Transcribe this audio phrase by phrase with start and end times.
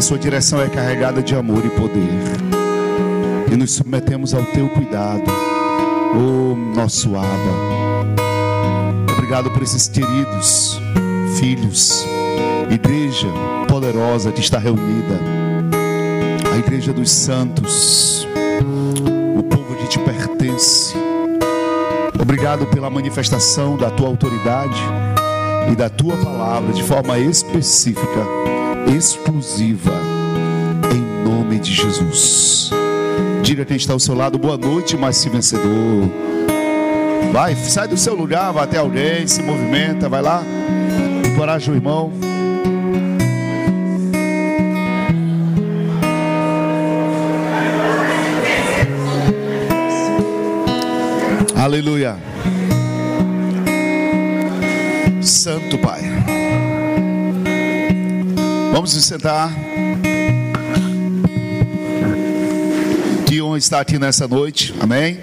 [0.00, 2.08] A sua direção é carregada de amor e poder.
[3.52, 5.30] E nos submetemos ao teu cuidado,
[6.14, 8.16] oh nosso Abba.
[9.12, 10.80] Obrigado por esses queridos
[11.38, 12.06] filhos,
[12.70, 13.28] igreja
[13.68, 15.20] poderosa que está reunida,
[16.50, 18.26] a igreja dos santos,
[19.36, 20.94] o povo que te pertence.
[22.18, 24.80] Obrigado pela manifestação da tua autoridade
[25.70, 28.26] e da tua palavra de forma específica,
[28.96, 29.92] exclusiva,
[30.94, 32.70] em nome de Jesus.
[33.42, 36.10] Diga quem está ao seu lado, boa noite, mais se vencedor.
[37.32, 40.42] Vai, sai do seu lugar, vai até alguém, se movimenta, vai lá,
[41.24, 42.12] encoraja o irmão.
[51.54, 52.16] Aleluia.
[55.20, 56.19] Santo Pai.
[58.72, 59.52] Vamos nos sentar.
[63.26, 64.74] Que honra estar aqui nessa noite.
[64.80, 65.18] Amém.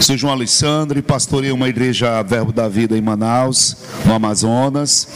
[0.00, 5.06] Sou João Alexandre, pastorei uma igreja Verbo da Vida em Manaus, no Amazonas.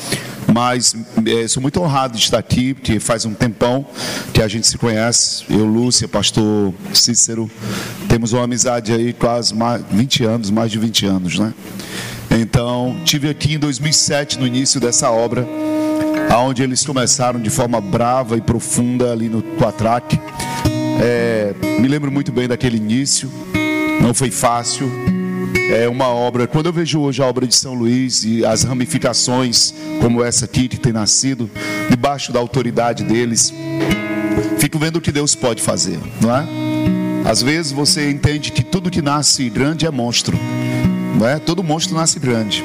[0.52, 3.86] Mas é, sou muito honrado de estar aqui, porque faz um tempão
[4.34, 5.44] que a gente se conhece.
[5.48, 7.50] Eu, Lúcia, pastor Cícero,
[8.06, 11.54] temos uma amizade aí quase mais 20 anos, mais de 20 anos, né?
[12.30, 15.46] Então, tive aqui em 2007, no início dessa obra,
[16.33, 20.19] aonde eles começaram de forma brava e profunda ali no Quatraque.
[21.00, 23.30] É, me lembro muito bem daquele início,
[24.00, 24.91] não foi fácil.
[25.70, 29.74] É uma obra, quando eu vejo hoje a obra de São Luís e as ramificações,
[30.00, 31.50] como essa aqui que tem nascido,
[31.91, 33.52] debaixo da autoridade deles,
[34.58, 36.46] fico vendo o que Deus pode fazer, não é?
[37.24, 40.39] Às vezes você entende que tudo que nasce grande é monstro.
[41.18, 41.38] Não é?
[41.38, 42.64] Todo monstro nasce grande.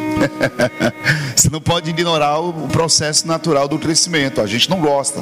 [1.36, 4.42] Você não pode ignorar o processo natural do crescimento.
[4.42, 5.22] A gente não gosta,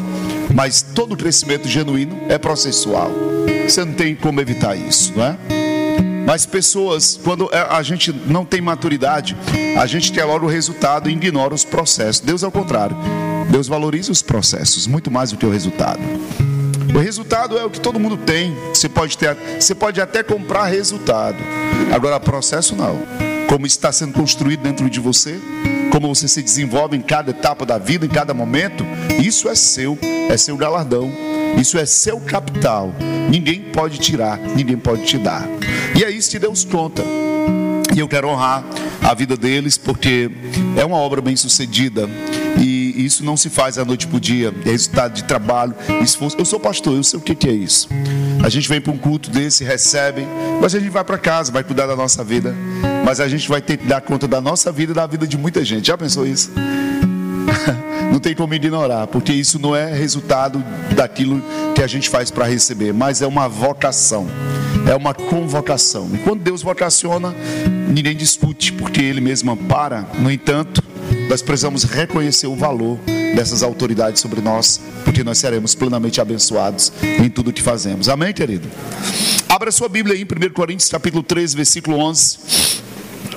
[0.54, 3.12] mas todo crescimento genuíno é processual.
[3.68, 5.38] Você não tem como evitar isso, não é?
[6.26, 9.38] Mas pessoas, quando a gente não tem maturidade,
[9.78, 12.20] a gente logo o resultado e ignora os processos.
[12.20, 12.98] Deus é o contrário.
[13.52, 16.00] Deus valoriza os processos muito mais do que o resultado.
[16.94, 18.56] O resultado é o que todo mundo tem.
[18.74, 21.38] Você pode, ter, você pode até comprar resultado.
[21.94, 23.02] Agora, processo não.
[23.48, 25.40] Como está sendo construído dentro de você,
[25.92, 28.86] como você se desenvolve em cada etapa da vida, em cada momento,
[29.24, 29.98] isso é seu,
[30.30, 31.12] é seu galardão,
[31.60, 32.94] isso é seu capital.
[33.30, 35.48] Ninguém pode tirar, ninguém pode te dar.
[35.98, 37.04] E é isso que Deus conta.
[37.96, 38.64] E eu quero honrar
[39.02, 40.30] a vida deles, porque
[40.76, 42.10] é uma obra bem sucedida.
[42.60, 46.38] E isso não se faz da noite para o dia, é resultado de trabalho, esforço.
[46.38, 47.90] Eu sou pastor, eu sei o que é isso.
[48.44, 50.26] A gente vem para um culto desse, recebe,
[50.62, 52.56] mas a gente vai para casa, vai cuidar da nossa vida.
[53.04, 55.38] Mas a gente vai ter que dar conta da nossa vida e da vida de
[55.38, 55.88] muita gente.
[55.88, 56.52] Já pensou isso?
[58.12, 60.64] Não tem como ignorar, porque isso não é resultado
[60.96, 61.42] daquilo
[61.74, 64.28] que a gente faz para receber, mas é uma vocação,
[64.90, 66.10] é uma convocação.
[66.14, 67.36] E quando Deus vocaciona,
[67.90, 70.08] ninguém discute, porque Ele mesmo ampara.
[70.20, 70.82] No entanto,
[71.30, 72.98] nós precisamos reconhecer o valor
[73.36, 78.08] dessas autoridades sobre nós, porque nós seremos plenamente abençoados em tudo que fazemos.
[78.08, 78.70] Amém, querido?
[79.50, 82.38] Abra sua Bíblia aí em 1 Coríntios capítulo 3, versículo 11.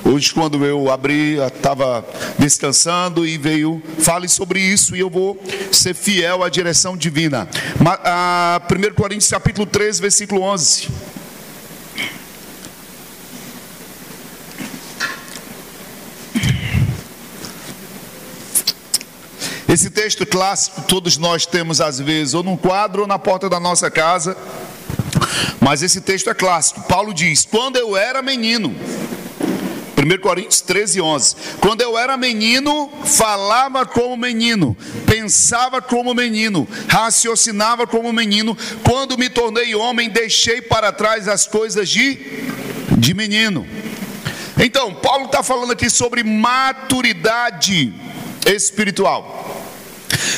[0.05, 2.05] Hoje, quando eu abri, estava
[2.37, 5.39] descansando e veio, fale sobre isso e eu vou
[5.71, 7.47] ser fiel à direção divina.
[7.79, 10.87] 1 Coríntios capítulo 3, versículo 11.
[19.71, 23.59] Esse texto clássico todos nós temos às vezes, ou num quadro ou na porta da
[23.59, 24.35] nossa casa.
[25.61, 26.81] Mas esse texto é clássico.
[26.87, 28.75] Paulo diz: Quando eu era menino,
[29.95, 31.35] 1 Coríntios 13, 11.
[31.61, 34.75] Quando eu era menino, falava como menino,
[35.05, 38.57] pensava como menino, raciocinava como menino.
[38.83, 42.17] Quando me tornei homem, deixei para trás as coisas de,
[42.97, 43.67] de menino.
[44.57, 47.93] Então, Paulo está falando aqui sobre maturidade
[48.47, 49.48] espiritual.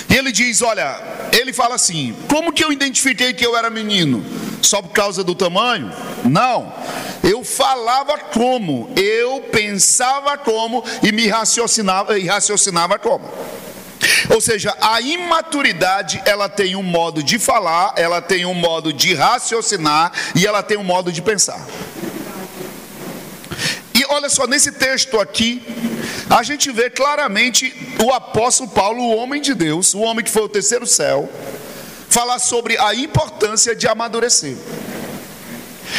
[0.09, 0.99] E ele diz: Olha,
[1.31, 4.23] ele fala assim: Como que eu identifiquei que eu era menino?
[4.61, 5.91] Só por causa do tamanho?
[6.23, 6.73] Não.
[7.23, 13.29] Eu falava como, eu pensava como e me raciocinava e raciocinava como.
[14.33, 19.13] Ou seja, a imaturidade, ela tem um modo de falar, ela tem um modo de
[19.13, 21.65] raciocinar e ela tem um modo de pensar.
[24.13, 25.63] Olha só, nesse texto aqui,
[26.29, 27.73] a gente vê claramente
[28.03, 31.29] o apóstolo Paulo, o homem de Deus, o homem que foi o terceiro céu,
[32.09, 34.57] falar sobre a importância de amadurecer.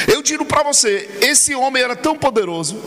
[0.07, 2.79] Eu digo para você, esse homem era tão poderoso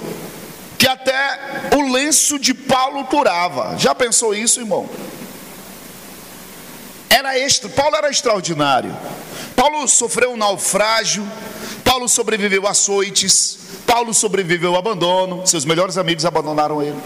[0.78, 3.76] que até o lenço de Paulo curava.
[3.80, 4.88] Já pensou isso, irmão?
[7.26, 8.96] era extra, Paulo era extraordinário.
[9.66, 11.28] Paulo sofreu um naufrágio,
[11.84, 13.58] Paulo sobreviveu a açoites,
[13.88, 17.02] Paulo sobreviveu ao abandono, seus melhores amigos abandonaram ele.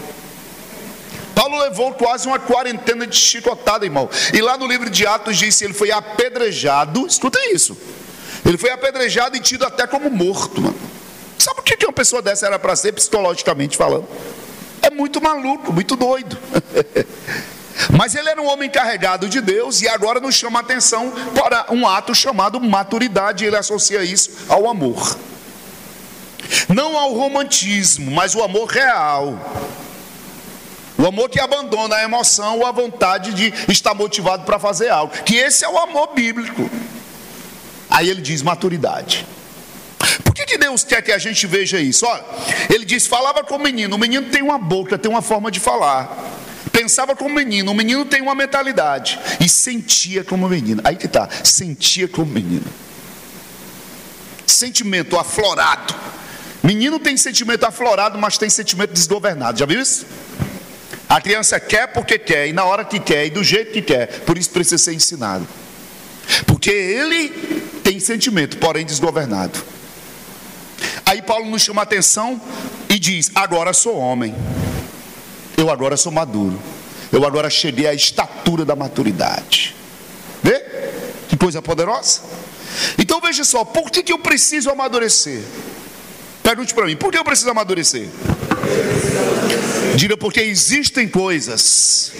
[1.34, 4.10] Paulo levou quase uma quarentena de chicotada, irmão.
[4.34, 7.74] E lá no livro de Atos diz que ele foi apedrejado, escuta isso.
[8.44, 10.78] Ele foi apedrejado e tido até como morto, mano.
[11.38, 14.06] Sabe o que uma pessoa dessa era para ser psicologicamente falando?
[14.82, 16.36] É muito maluco, muito doido.
[17.96, 21.66] Mas ele era um homem carregado de Deus e agora nos chama a atenção para
[21.70, 23.44] um ato chamado maturidade.
[23.44, 25.18] Ele associa isso ao amor,
[26.68, 29.38] não ao romantismo, mas o amor real.
[30.98, 35.14] O amor que abandona a emoção ou a vontade de estar motivado para fazer algo.
[35.24, 36.70] Que esse é o amor bíblico.
[37.88, 39.26] Aí ele diz maturidade.
[40.22, 42.06] Por que, que Deus quer que a gente veja isso?
[42.06, 42.24] Olha,
[42.68, 43.96] ele diz: falava com o menino.
[43.96, 46.14] O menino tem uma boca, tem uma forma de falar.
[46.72, 49.18] Pensava como menino, o menino tem uma mentalidade.
[49.40, 50.80] E sentia como menino.
[50.84, 52.66] Aí que está, sentia como menino.
[54.46, 55.94] Sentimento aflorado.
[56.62, 59.58] Menino tem sentimento aflorado, mas tem sentimento desgovernado.
[59.58, 60.06] Já viu isso?
[61.08, 64.20] A criança quer porque quer, e na hora que quer, e do jeito que quer.
[64.20, 65.46] Por isso precisa ser ensinado.
[66.46, 67.30] Porque ele
[67.82, 69.58] tem sentimento, porém desgovernado.
[71.04, 72.40] Aí Paulo nos chama a atenção
[72.88, 74.34] e diz: Agora sou homem.
[75.60, 76.58] Eu agora sou maduro.
[77.12, 79.76] Eu agora cheguei à estatura da maturidade.
[80.42, 80.58] Vê?
[81.28, 82.20] Que coisa poderosa.
[82.96, 85.42] Então veja só, por que, que eu preciso amadurecer?
[86.42, 88.08] Pergunte para mim, por que eu preciso amadurecer?
[89.96, 92.10] Diga porque existem coisas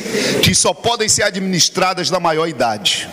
[0.42, 3.08] que só podem ser administradas na maior idade.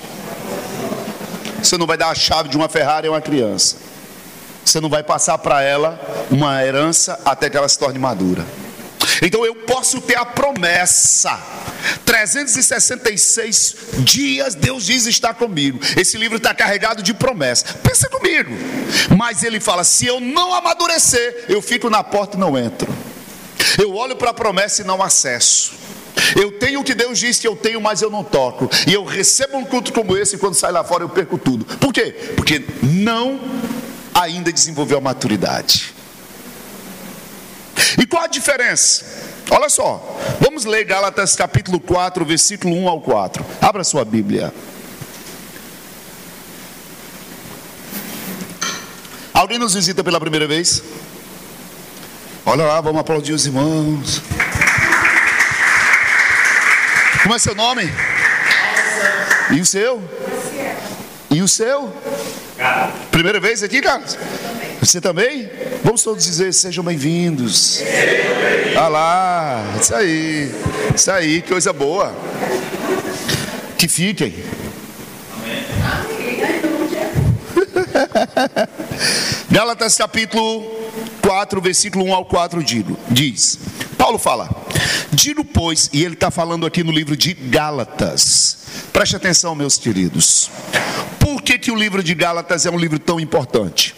[1.64, 3.78] Você não vai dar a chave de uma Ferrari a uma criança.
[4.66, 5.98] Você não vai passar para ela
[6.30, 8.46] uma herança até que ela se torne madura.
[9.22, 11.40] Então eu posso ter a promessa.
[12.06, 15.80] 366 dias Deus diz está comigo.
[15.96, 17.66] Esse livro está carregado de promessa.
[17.84, 18.52] Pensa comigo.
[19.16, 22.94] Mas ele fala: se eu não amadurecer, eu fico na porta e não entro.
[23.78, 25.74] Eu olho para a promessa e não acesso.
[26.36, 28.70] Eu tenho o que Deus diz que eu tenho, mas eu não toco.
[28.88, 31.66] E eu recebo um culto como esse, e quando sai lá fora eu perco tudo.
[31.78, 32.34] Por quê?
[32.36, 33.40] Porque não
[34.14, 35.94] ainda desenvolveu a maturidade.
[37.98, 39.06] E qual a diferença?
[39.50, 43.46] Olha só, vamos ler Gálatas capítulo 4, versículo 1 ao 4.
[43.62, 44.54] Abra sua Bíblia.
[49.34, 50.82] Alguém nos visita pela primeira vez?
[52.46, 54.22] Olha lá, vamos aplaudir os irmãos.
[57.22, 57.84] Como é seu nome?
[59.52, 60.02] E o seu?
[61.30, 61.94] E o seu?
[63.12, 64.18] Primeira vez aqui, Carlos?
[64.82, 65.50] Você também?
[65.84, 67.82] Vamos todos dizer, sejam bem-vindos.
[68.78, 70.52] Ah lá, isso aí,
[70.96, 72.16] isso aí, coisa boa.
[73.78, 74.36] Que fiquem.
[79.50, 80.64] Gálatas capítulo
[81.22, 83.58] 4, versículo 1 ao 4 digo, diz:
[83.98, 84.50] Paulo fala,
[85.12, 88.58] digo pois, e ele está falando aqui no livro de Gálatas,
[88.94, 90.52] preste atenção, meus queridos,
[91.20, 93.96] por que, que o livro de Gálatas é um livro tão importante?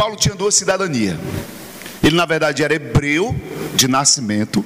[0.00, 1.18] Paulo tinha duas cidadanias.
[2.02, 3.36] Ele, na verdade, era hebreu
[3.74, 4.64] de nascimento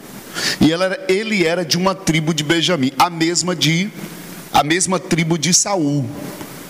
[0.61, 0.71] e
[1.13, 3.91] ele era, de uma tribo de Benjamim, a mesma de
[4.53, 6.09] a mesma tribo de Saul.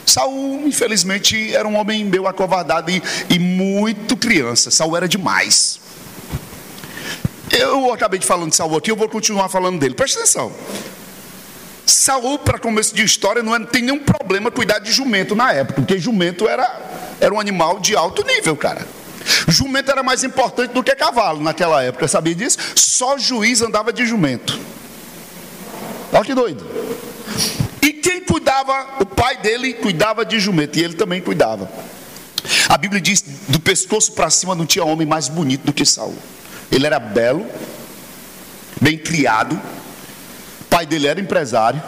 [0.06, 4.71] Saul, infelizmente, era um homem meio acovardado e, e muito criança.
[4.71, 5.78] Saul era demais.
[7.50, 9.94] Eu acabei de falando de Saul aqui, eu vou continuar falando dele.
[9.94, 10.50] Preste atenção.
[11.85, 15.99] Saul, para começo de história, não tem nenhum problema cuidar de jumento na época, porque
[15.99, 18.87] jumento era era um animal de alto nível, cara.
[19.49, 22.59] Jumento era mais importante do que cavalo naquela época, sabia disso?
[22.76, 24.59] Só juiz andava de jumento.
[26.12, 26.64] Olha que doido.
[27.81, 31.71] E quem cuidava, o pai dele cuidava de jumento, e ele também cuidava.
[32.69, 36.16] A Bíblia diz: do pescoço para cima não tinha homem mais bonito do que Saul.
[36.71, 37.47] Ele era belo,
[38.81, 39.61] bem criado,
[40.69, 41.83] pai dele era empresário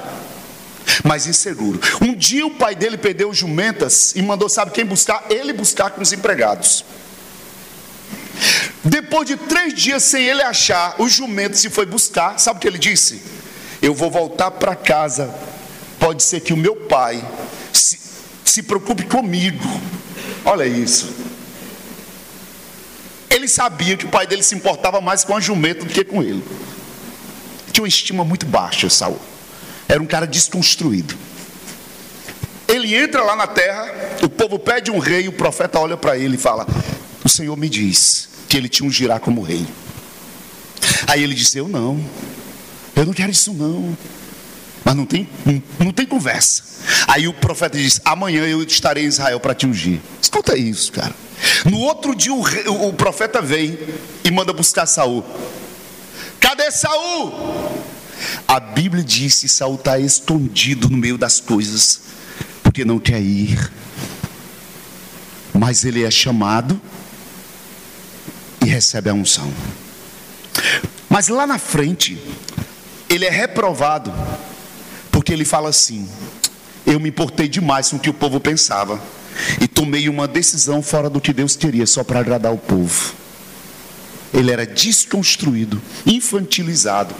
[1.05, 1.81] mas inseguro.
[2.01, 5.25] Um dia o pai dele perdeu jumentas e mandou, sabe quem buscar?
[5.31, 6.85] Ele buscar com os empregados.
[8.85, 12.69] Depois de três dias sem ele achar os jumentos e foi buscar, sabe o que
[12.69, 13.23] ele disse?
[13.83, 15.35] Eu vou voltar para casa.
[15.99, 17.25] Pode ser que o meu pai
[17.73, 17.99] se,
[18.45, 19.65] se preocupe comigo.
[20.45, 21.13] Olha isso.
[23.29, 26.23] Ele sabia que o pai dele se importava mais com a jumenta do que com
[26.23, 26.43] ele.
[27.73, 29.21] Tinha uma estima muito baixa, Saul.
[29.89, 31.15] Era um cara desconstruído.
[32.69, 36.35] Ele entra lá na terra, o povo pede um rei, o profeta olha para ele
[36.35, 36.67] e fala:
[37.25, 39.67] O Senhor me diz que ele tinha um girar como rei.
[41.07, 42.05] Aí ele disse: Eu não,
[42.95, 43.97] eu não quero isso não.
[44.85, 45.29] Mas não tem,
[45.81, 46.63] não, tem conversa.
[47.09, 50.01] Aí o profeta diz: Amanhã eu estarei em Israel para te ungir.
[50.21, 51.15] Escuta isso, cara.
[51.65, 53.79] No outro dia o, rei, o profeta vem
[54.25, 55.25] e manda buscar Saul.
[56.41, 57.33] Cadê Saul?
[58.47, 62.01] A Bíblia diz que Saul está escondido no meio das coisas,
[62.63, 63.71] porque não quer ir.
[65.53, 66.81] Mas ele é chamado
[68.65, 69.53] e recebe a unção.
[71.09, 72.19] Mas lá na frente,
[73.09, 74.13] ele é reprovado,
[75.11, 76.09] porque ele fala assim:
[76.85, 79.01] Eu me importei demais com o que o povo pensava,
[79.61, 83.15] e tomei uma decisão fora do que Deus queria, só para agradar o povo.
[84.35, 87.15] Ele era desconstruído, infantilizado,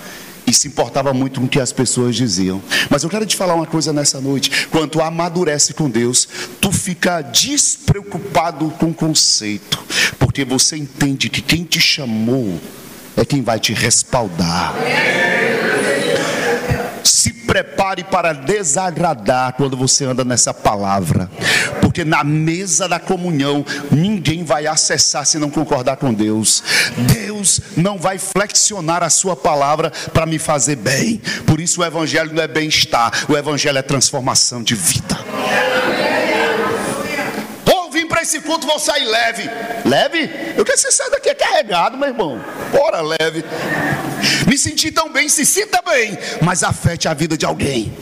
[0.47, 2.63] e se importava muito com o que as pessoas diziam.
[2.89, 6.29] Mas eu quero te falar uma coisa nessa noite: quando tu amadurece com Deus,
[6.61, 9.83] tu fica despreocupado com o conceito,
[10.19, 12.61] porque você entende que quem te chamou
[13.17, 14.75] é quem vai te respaldar.
[17.57, 21.31] Prepare para desagradar quando você anda nessa palavra,
[21.81, 26.63] porque na mesa da comunhão ninguém vai acessar se não concordar com Deus.
[27.15, 31.19] Deus não vai flexionar a sua palavra para me fazer bem.
[31.47, 35.17] Por isso o evangelho não é bem-estar, o evangelho é transformação de vida
[38.27, 39.49] esse culto, vou sair leve.
[39.85, 40.23] Leve?
[40.57, 42.45] Eu quero que você saia daqui carregado, meu irmão.
[42.73, 43.45] Bora, leve.
[44.47, 47.97] Me senti tão bem, se sinta bem, mas afete a vida de alguém.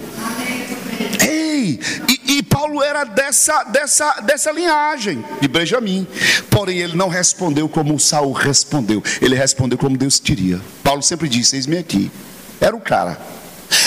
[1.21, 1.79] Ei,
[2.09, 6.07] e, e, Paulo era dessa, dessa, dessa linhagem de Benjamim.
[6.51, 9.03] Porém, ele não respondeu como Saul respondeu.
[9.21, 10.61] Ele respondeu como Deus queria.
[10.83, 12.11] Paulo sempre disse: Eis-me aqui.
[12.61, 13.19] Era o cara.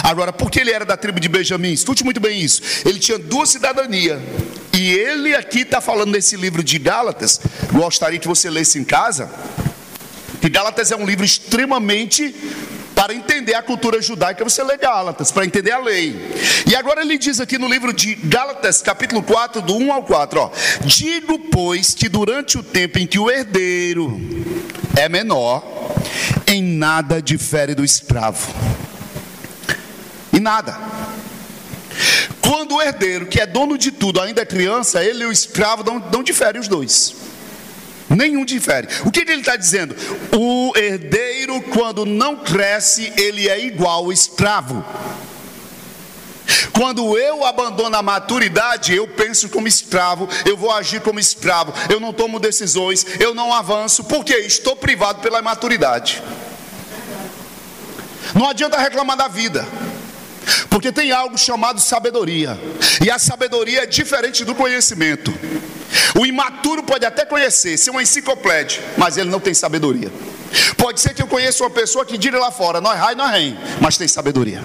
[0.03, 2.61] Agora, porque ele era da tribo de Benjamim, escute muito bem isso.
[2.85, 4.19] Ele tinha duas cidadanias.
[4.73, 7.41] E ele aqui está falando nesse livro de Gálatas.
[7.71, 9.29] Gostaria que você lesse em casa.
[10.39, 12.33] Que Gálatas é um livro extremamente
[12.93, 16.15] para entender a cultura judaica, você lê Gálatas, para entender a lei.
[16.65, 20.39] E agora ele diz aqui no livro de Gálatas, capítulo 4, do 1 ao 4,
[20.39, 20.51] ó:
[20.83, 24.19] Digo, pois, que durante o tempo em que o herdeiro
[24.95, 25.63] é menor,
[26.47, 28.47] em nada difere do escravo
[30.37, 30.77] e nada.
[32.41, 35.83] Quando o herdeiro, que é dono de tudo, ainda é criança, ele e o escravo
[35.83, 37.15] não, não diferem os dois.
[38.09, 38.87] Nenhum difere.
[39.03, 39.95] O que ele está dizendo?
[40.31, 44.85] O herdeiro, quando não cresce, ele é igual ao escravo.
[46.71, 51.99] Quando eu abandono a maturidade, eu penso como escravo, eu vou agir como escravo, eu
[51.99, 56.23] não tomo decisões, eu não avanço, porque estou privado pela maturidade.
[58.33, 59.67] Não adianta reclamar da vida.
[60.69, 62.59] Porque tem algo chamado sabedoria.
[63.03, 65.33] E a sabedoria é diferente do conhecimento.
[66.19, 70.11] O imaturo pode até conhecer, ser uma enciclopédia, mas ele não tem sabedoria.
[70.75, 73.57] Pode ser que eu conheça uma pessoa que diga lá fora, nós rai, nós rei,
[73.81, 74.63] mas tem sabedoria.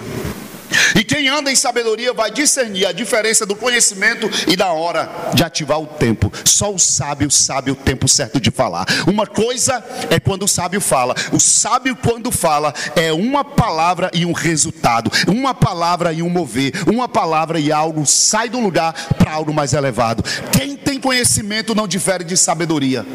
[0.95, 5.43] E quem anda em sabedoria vai discernir a diferença do conhecimento e da hora de
[5.43, 6.31] ativar o tempo.
[6.45, 8.85] Só o sábio sabe o tempo certo de falar.
[9.07, 11.15] Uma coisa é quando o sábio fala.
[11.31, 15.11] O sábio, quando fala, é uma palavra e um resultado.
[15.27, 16.73] Uma palavra e um mover.
[16.87, 20.23] Uma palavra e algo sai do lugar para algo mais elevado.
[20.51, 23.05] Quem tem conhecimento não difere de sabedoria.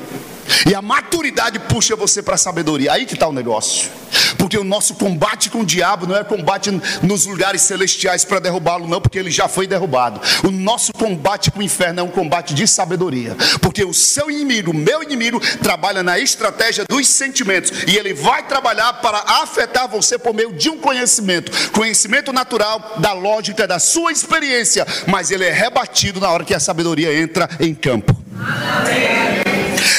[0.66, 2.92] E a maturidade puxa você para a sabedoria.
[2.92, 3.90] Aí que está o negócio.
[4.36, 6.70] Porque o nosso combate com o diabo não é combate
[7.02, 10.20] nos lugares celestiais para derrubá-lo, não, porque ele já foi derrubado.
[10.44, 13.36] O nosso combate com o inferno é um combate de sabedoria.
[13.60, 17.70] Porque o seu inimigo, o meu inimigo, trabalha na estratégia dos sentimentos.
[17.86, 21.70] E ele vai trabalhar para afetar você por meio de um conhecimento.
[21.70, 24.86] Conhecimento natural da lógica da sua experiência.
[25.06, 28.16] Mas ele é rebatido na hora que a sabedoria entra em campo.
[28.38, 29.47] Amém.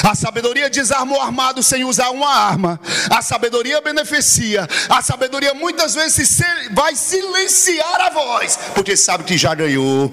[0.02, 2.80] A sabedoria desarma o armado sem usar uma arma.
[3.10, 4.68] A sabedoria beneficia.
[4.88, 6.38] A sabedoria muitas vezes
[6.72, 10.12] vai silenciar a voz, porque sabe que já ganhou.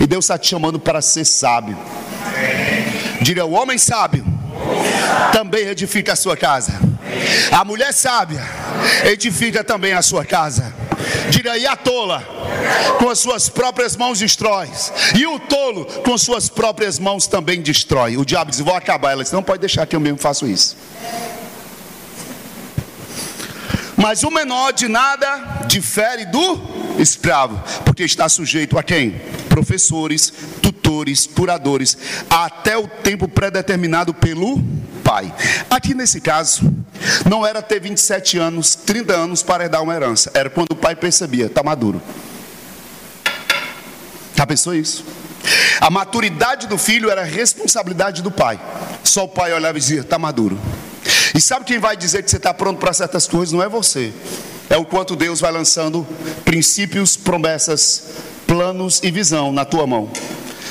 [0.00, 1.76] E Deus está te chamando para ser sábio.
[3.20, 4.24] Diga: o homem sábio
[5.32, 6.72] também edifica a sua casa.
[7.52, 8.42] A mulher sábia
[9.04, 10.74] edifica também a sua casa.
[11.30, 12.22] Diga: e a tola
[12.98, 14.68] com as suas próprias mãos destrói.
[15.14, 18.16] E o tolo com suas próprias mãos também destrói.
[18.16, 19.12] O diabo diz: Vou acabar.
[19.12, 20.76] Ela diz: Não pode deixar que eu mesmo faço isso.
[23.96, 26.60] Mas o menor de nada difere do
[26.98, 29.12] escravo, porque está sujeito a quem?
[29.48, 31.96] Professores, tutores, curadores,
[32.28, 34.62] até o tempo predeterminado pelo
[35.02, 35.32] pai.
[35.70, 36.70] Aqui nesse caso,
[37.28, 40.94] não era ter 27 anos, 30 anos para herdar uma herança, era quando o pai
[40.96, 42.00] percebia, está maduro.
[44.34, 45.04] Já pensou isso?
[45.80, 48.58] A maturidade do filho era responsabilidade do pai.
[49.02, 50.58] Só o pai olhava e dizia: está maduro.
[51.34, 53.52] E sabe quem vai dizer que você está pronto para certas coisas?
[53.52, 54.12] Não é você,
[54.70, 56.06] é o quanto Deus vai lançando
[56.44, 58.04] princípios, promessas,
[58.46, 60.10] planos e visão na tua mão.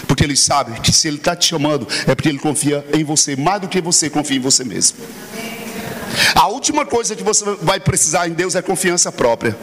[0.07, 3.35] Porque Ele sabe que se Ele está te chamando, é porque Ele confia em você,
[3.35, 4.97] mais do que você confia em você mesmo.
[6.35, 9.55] A última coisa que você vai precisar em Deus é confiança própria.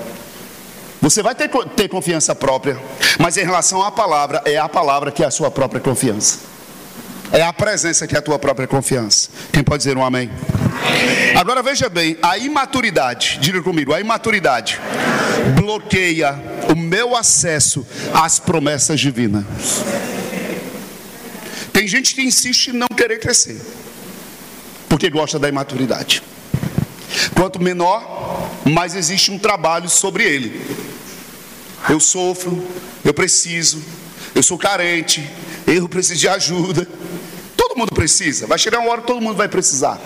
[1.00, 2.78] Você vai ter, ter confiança própria,
[3.18, 6.50] mas em relação à palavra, é a palavra que é a sua própria confiança.
[7.32, 9.30] É a presença que é a tua própria confiança.
[9.52, 10.30] Quem pode dizer um amém?
[11.38, 14.80] Agora veja bem, a imaturidade, diga comigo, a imaturidade
[15.56, 16.38] bloqueia
[16.68, 19.44] o meu acesso às promessas divinas.
[21.72, 23.60] Tem gente que insiste em não querer crescer,
[24.88, 26.22] porque gosta da imaturidade.
[27.34, 30.60] Quanto menor, mais existe um trabalho sobre ele.
[31.88, 32.66] Eu sofro,
[33.04, 33.82] eu preciso,
[34.34, 35.28] eu sou carente,
[35.66, 36.86] eu preciso de ajuda.
[37.56, 39.98] Todo mundo precisa, vai chegar uma hora que todo mundo vai precisar.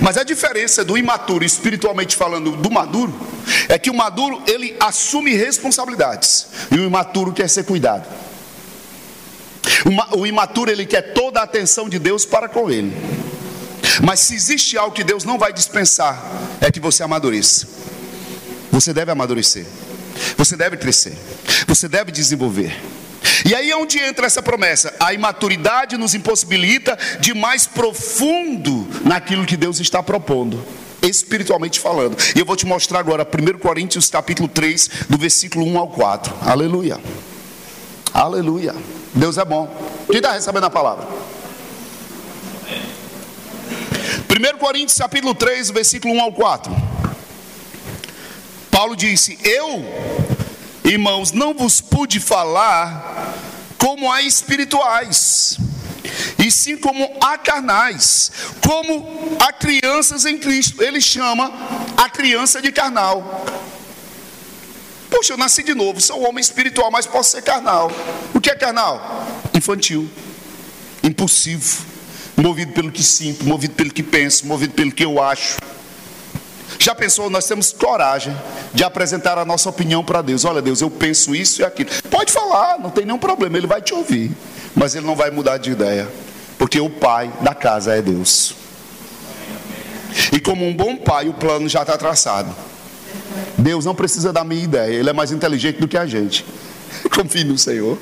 [0.00, 3.14] Mas a diferença do imaturo, espiritualmente falando, do maduro,
[3.68, 8.06] é que o maduro ele assume responsabilidades e o imaturo quer ser cuidado.
[10.16, 12.94] O imaturo ele quer toda a atenção de Deus para com ele.
[14.02, 16.22] Mas se existe algo que Deus não vai dispensar,
[16.60, 17.66] é que você amadureça.
[18.70, 19.66] Você deve amadurecer.
[20.36, 21.16] Você deve crescer.
[21.66, 22.76] Você deve desenvolver.
[23.44, 24.94] E aí é onde entra essa promessa.
[24.98, 30.64] A imaturidade nos impossibilita de mais profundo naquilo que Deus está propondo,
[31.02, 32.16] espiritualmente falando.
[32.34, 36.34] E eu vou te mostrar agora 1 Coríntios capítulo 3, do versículo 1 ao 4.
[36.42, 36.98] Aleluia.
[38.12, 38.74] Aleluia.
[39.14, 39.68] Deus é bom.
[40.06, 41.06] Quem está recebendo a palavra?
[44.34, 46.72] 1 Coríntios capítulo 3, versículo 1 ao 4.
[48.68, 49.84] Paulo disse: Eu,
[50.82, 53.32] irmãos, não vos pude falar
[53.78, 55.56] como a espirituais,
[56.36, 60.82] e sim como a carnais, como a crianças em Cristo.
[60.82, 61.52] Ele chama
[61.96, 63.46] a criança de carnal.
[65.10, 67.88] Poxa, eu nasci de novo, sou um homem espiritual, mas posso ser carnal.
[68.34, 69.28] O que é carnal?
[69.54, 70.10] Infantil,
[71.04, 71.93] impulsivo,
[72.36, 75.58] movido pelo que sinto, movido pelo que penso, movido pelo que eu acho.
[76.78, 78.36] Já pensou, nós temos coragem
[78.72, 80.44] de apresentar a nossa opinião para Deus.
[80.44, 81.90] Olha, Deus, eu penso isso e aquilo.
[82.10, 84.32] Pode falar, não tem nenhum problema, ele vai te ouvir.
[84.74, 86.08] Mas ele não vai mudar de ideia,
[86.58, 88.54] porque o pai da casa é Deus.
[90.32, 92.54] E como um bom pai, o plano já está traçado.
[93.56, 96.44] Deus não precisa da minha ideia, Ele é mais inteligente do que a gente.
[97.14, 97.98] Confie no Senhor.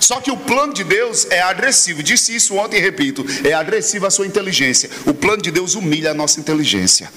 [0.00, 2.02] Só que o plano de Deus é agressivo.
[2.02, 4.90] Disse isso ontem e repito: é agressivo a sua inteligência.
[5.06, 7.10] O plano de Deus humilha a nossa inteligência.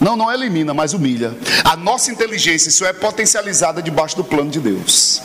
[0.00, 1.36] Não, não elimina, mas humilha.
[1.64, 5.20] A nossa inteligência só é potencializada debaixo do plano de Deus.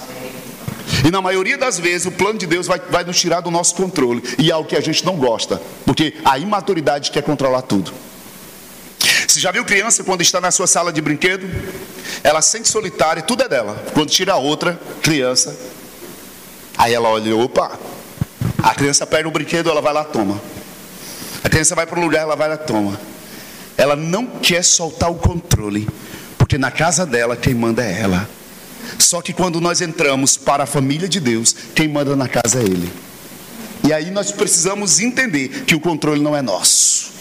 [1.06, 3.76] E na maioria das vezes o plano de Deus vai, vai nos tirar do nosso
[3.76, 4.24] controle.
[4.40, 5.62] E é o que a gente não gosta.
[5.86, 7.94] Porque a imaturidade quer controlar tudo.
[9.28, 11.48] Você já viu criança quando está na sua sala de brinquedo?
[12.24, 13.84] Ela sente solitária tudo é dela.
[13.94, 15.56] Quando tira a outra criança,
[16.78, 17.80] aí ela olha, opa,
[18.62, 20.42] a criança pega o brinquedo, ela vai lá, toma.
[21.44, 23.00] A criança vai para um lugar, ela vai lá, toma.
[23.78, 25.88] Ela não quer soltar o controle,
[26.38, 28.30] porque na casa dela quem manda é ela.
[29.00, 32.64] Só que quando nós entramos para a família de Deus, quem manda na casa é
[32.64, 32.92] Ele.
[33.84, 37.12] E aí nós precisamos entender que o controle não é nosso.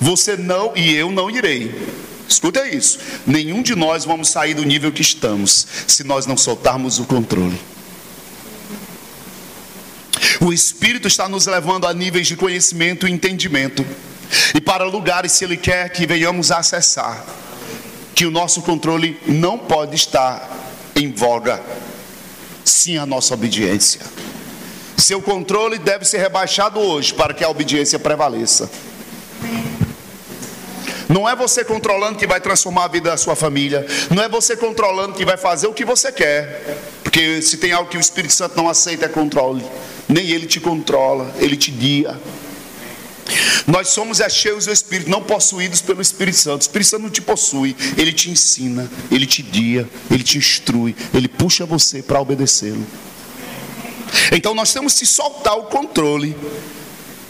[0.00, 1.74] Você não e eu não irei.
[2.28, 2.98] Escuta isso.
[3.26, 7.58] Nenhum de nós vamos sair do nível que estamos se nós não soltarmos o controle.
[10.40, 13.84] O Espírito está nos levando a níveis de conhecimento e entendimento.
[14.54, 17.24] E para lugares se Ele quer que venhamos a acessar.
[18.14, 20.48] Que o nosso controle não pode estar
[20.94, 21.62] em voga,
[22.64, 24.00] sim a nossa obediência.
[24.96, 28.70] Seu controle deve ser rebaixado hoje para que a obediência prevaleça.
[31.08, 33.86] Não é você controlando que vai transformar a vida da sua família.
[34.10, 36.78] Não é você controlando que vai fazer o que você quer.
[37.02, 39.64] Porque se tem algo que o Espírito Santo não aceita é controle.
[40.08, 42.18] Nem ele te controla, ele te guia.
[43.66, 46.62] Nós somos é cheios do Espírito, não possuídos pelo Espírito Santo.
[46.62, 50.94] O Espírito Santo não te possui, ele te ensina, ele te guia, ele te instrui,
[51.12, 52.86] ele puxa você para obedecê-lo.
[54.30, 56.36] Então nós temos que soltar o controle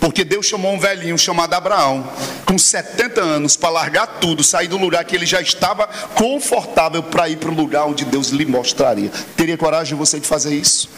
[0.01, 2.09] porque Deus chamou um velhinho chamado Abraão,
[2.45, 7.29] com 70 anos, para largar tudo, sair do lugar que ele já estava confortável para
[7.29, 9.11] ir para o lugar onde Deus lhe mostraria.
[9.37, 10.89] Teria coragem você de fazer isso?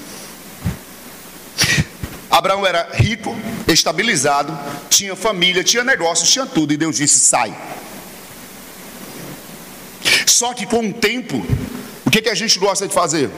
[2.31, 3.35] Abraão era rico,
[3.67, 4.57] estabilizado,
[4.91, 7.57] tinha família, tinha negócios, tinha tudo, e Deus disse: sai.
[10.27, 11.45] Só que com o tempo,
[12.05, 13.31] o que, que a gente gosta de fazer?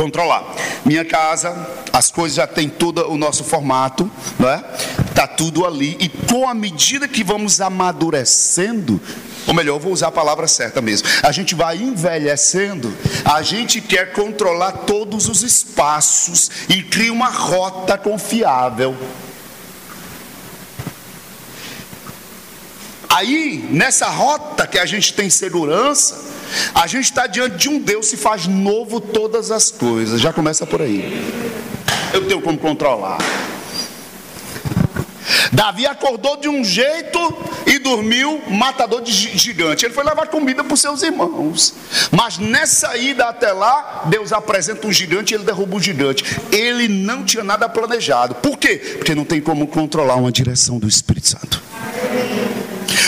[0.00, 0.44] Controlar.
[0.84, 1.54] Minha casa,
[1.92, 4.64] as coisas já tem todo o nosso formato, não é?
[5.10, 5.94] está tudo ali.
[6.00, 8.98] E com a medida que vamos amadurecendo,
[9.46, 11.06] ou melhor, vou usar a palavra certa mesmo.
[11.22, 17.98] A gente vai envelhecendo, a gente quer controlar todos os espaços e cria uma rota
[17.98, 18.96] confiável.
[23.10, 26.16] Aí, nessa rota que a gente tem segurança,
[26.72, 30.20] a gente está diante de um Deus que faz novo todas as coisas.
[30.20, 31.20] Já começa por aí.
[32.12, 33.18] Eu tenho como controlar.
[35.52, 37.18] Davi acordou de um jeito
[37.66, 39.84] e dormiu matador de gigante.
[39.84, 41.74] Ele foi levar comida para os seus irmãos.
[42.12, 46.24] Mas nessa ida até lá, Deus apresenta um gigante e ele derruba o gigante.
[46.52, 48.36] Ele não tinha nada planejado.
[48.36, 48.76] Por quê?
[48.98, 51.60] Porque não tem como controlar uma direção do Espírito Santo.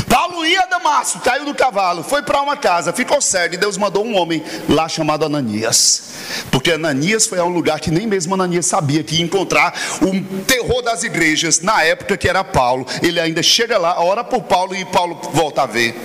[0.09, 3.77] Paulo ia a Damasco, caiu do cavalo, foi para uma casa, ficou cego e Deus
[3.77, 6.03] mandou um homem lá chamado Ananias.
[6.51, 10.42] Porque Ananias foi a um lugar que nem mesmo Ananias sabia que ia encontrar o
[10.45, 12.87] terror das igrejas na época que era Paulo.
[13.03, 15.99] Ele ainda chega lá, ora por Paulo e Paulo volta a ver.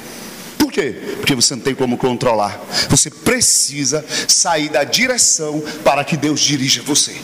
[0.58, 1.16] Por quê?
[1.18, 2.60] Porque você não tem como controlar.
[2.90, 7.16] Você precisa sair da direção para que Deus dirija você.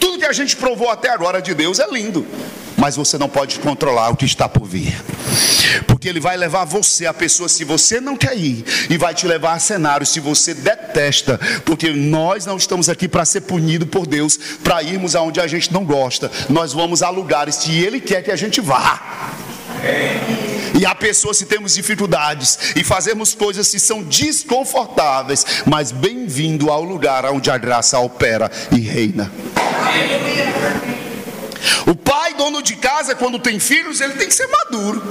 [0.00, 2.26] Tudo que a gente provou até agora de Deus é lindo
[2.78, 4.96] mas você não pode controlar o que está por vir.
[5.86, 9.26] Porque ele vai levar você, a pessoa, se você não quer ir, e vai te
[9.26, 14.06] levar a cenários se você detesta, porque nós não estamos aqui para ser punido por
[14.06, 16.30] Deus, para irmos aonde a gente não gosta.
[16.48, 19.34] Nós vamos a lugares que Ele quer que a gente vá.
[20.78, 26.84] E há pessoas se temos dificuldades e fazemos coisas que são desconfortáveis, mas bem-vindo ao
[26.84, 29.30] lugar onde a graça opera e reina.
[31.86, 35.02] O pai, dono de casa, quando tem filhos, ele tem que ser maduro.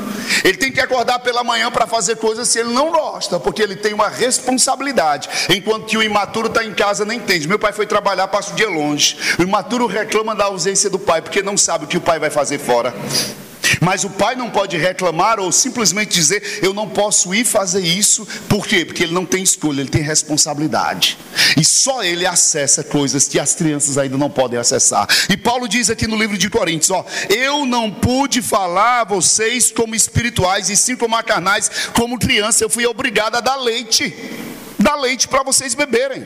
[0.43, 3.75] Ele tem que acordar pela manhã para fazer coisas se ele não gosta, porque ele
[3.75, 5.29] tem uma responsabilidade.
[5.49, 7.47] Enquanto que o imaturo está em casa nem entende.
[7.47, 9.17] Meu pai foi trabalhar, passa o dia longe.
[9.39, 12.29] O imaturo reclama da ausência do pai, porque não sabe o que o pai vai
[12.29, 12.93] fazer fora.
[13.81, 18.27] Mas o pai não pode reclamar ou simplesmente dizer: Eu não posso ir fazer isso.
[18.47, 18.85] Por quê?
[18.85, 21.17] Porque ele não tem escolha, ele tem responsabilidade.
[21.55, 25.07] E só ele acessa coisas que as crianças ainda não podem acessar.
[25.29, 29.71] E Paulo diz aqui no livro de Coríntios: ó, Eu não pude falar a vocês
[29.71, 32.63] como espirituais, e sim como carnais, como criança.
[32.63, 34.13] Eu fui obrigado a dar leite
[34.79, 36.23] dá leite para vocês beberem.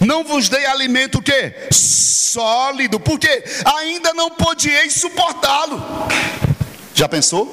[0.00, 5.80] Não vos dei alimento que sólido, porque ainda não podieis suportá-lo.
[6.94, 7.52] Já pensou?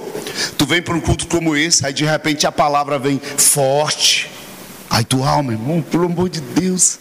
[0.55, 4.29] Tu vem para um culto como esse, aí de repente a palavra vem forte.
[4.87, 6.99] Aí tu, alma, irmão, pelo amor de Deus.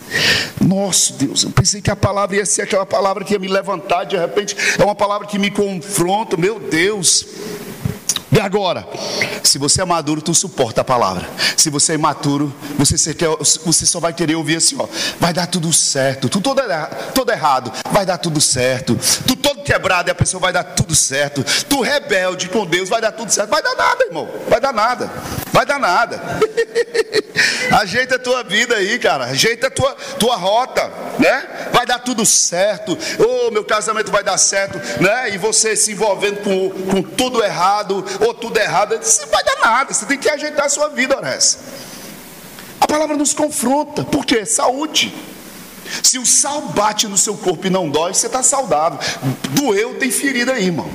[0.61, 4.05] Nosso Deus, eu pensei que a palavra ia ser aquela palavra que ia me levantar,
[4.05, 7.27] de repente é uma palavra que me confronta, meu Deus.
[8.33, 8.87] E agora,
[9.43, 11.29] se você é maduro, tu suporta a palavra.
[11.57, 12.97] Se você é imaturo, você,
[13.65, 14.87] você só vai querer ouvir assim, ó,
[15.19, 16.29] vai dar tudo certo.
[16.29, 16.63] Tu todo,
[17.13, 18.97] todo errado, vai dar tudo certo.
[19.27, 21.45] Tu todo quebrado e a pessoa vai dar tudo certo.
[21.69, 23.51] Tu rebelde com Deus, vai dar tudo certo.
[23.51, 24.29] Vai dar nada, irmão.
[24.49, 25.11] Vai dar nada.
[25.53, 26.21] Vai dar nada.
[27.81, 29.27] Ajeita a tua vida aí, cara.
[29.27, 31.69] Ajeita a tua, tua rota, né?
[31.73, 32.97] Vai dar tudo certo.
[33.19, 35.31] Oh, meu casamento vai dar certo, né?
[35.35, 39.95] E você se envolvendo com, com tudo errado ou tudo errado, não vai dar nada.
[39.95, 41.59] Você tem que ajeitar a sua vida, Oressa.
[42.81, 44.05] A palavra nos confronta.
[44.05, 44.45] Por quê?
[44.45, 45.15] Saúde.
[46.03, 48.99] Se o sal bate no seu corpo e não dói, você está saudável.
[49.51, 50.89] Doeu, tem ferida aí, irmão.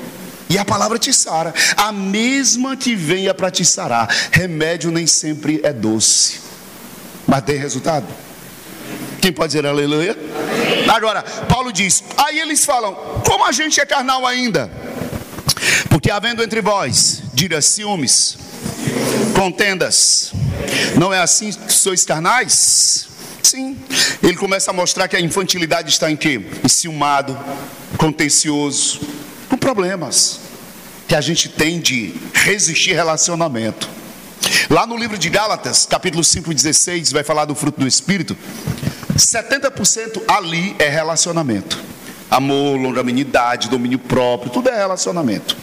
[0.49, 1.53] E a palavra te sara.
[1.75, 4.07] A mesma que venha para te sarar.
[4.31, 6.39] Remédio nem sempre é doce.
[7.27, 8.05] Mas tem resultado.
[9.21, 10.15] Quem pode dizer aleluia?
[10.87, 12.93] Agora, Paulo diz: aí eles falam,
[13.25, 14.71] como a gente é carnal ainda?
[15.89, 18.37] Porque havendo entre vós, diga ciúmes,
[19.33, 20.31] contendas,
[20.95, 23.07] não é assim que sois carnais?
[23.41, 23.77] Sim,
[24.21, 26.41] ele começa a mostrar que a infantilidade está em quê?
[26.63, 27.37] Enciumado,
[27.97, 29.01] contencioso,
[29.49, 30.39] com problemas
[31.07, 33.87] que a gente tem de resistir relacionamento.
[34.69, 38.35] Lá no livro de Gálatas, capítulo 5,16, vai falar do fruto do Espírito.
[39.15, 41.81] 70% ali é relacionamento.
[42.29, 45.55] Amor, longanimidade, domínio próprio, tudo é relacionamento.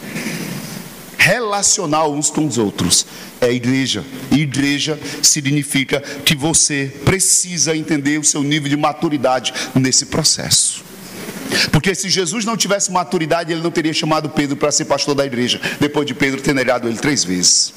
[1.17, 3.05] Relacionar uns com os outros
[3.39, 4.03] é igreja.
[4.31, 10.83] E igreja significa que você precisa entender o seu nível de maturidade nesse processo.
[11.71, 15.25] Porque se Jesus não tivesse maturidade, ele não teria chamado Pedro para ser pastor da
[15.25, 17.73] igreja, depois de Pedro ter negado ele três vezes.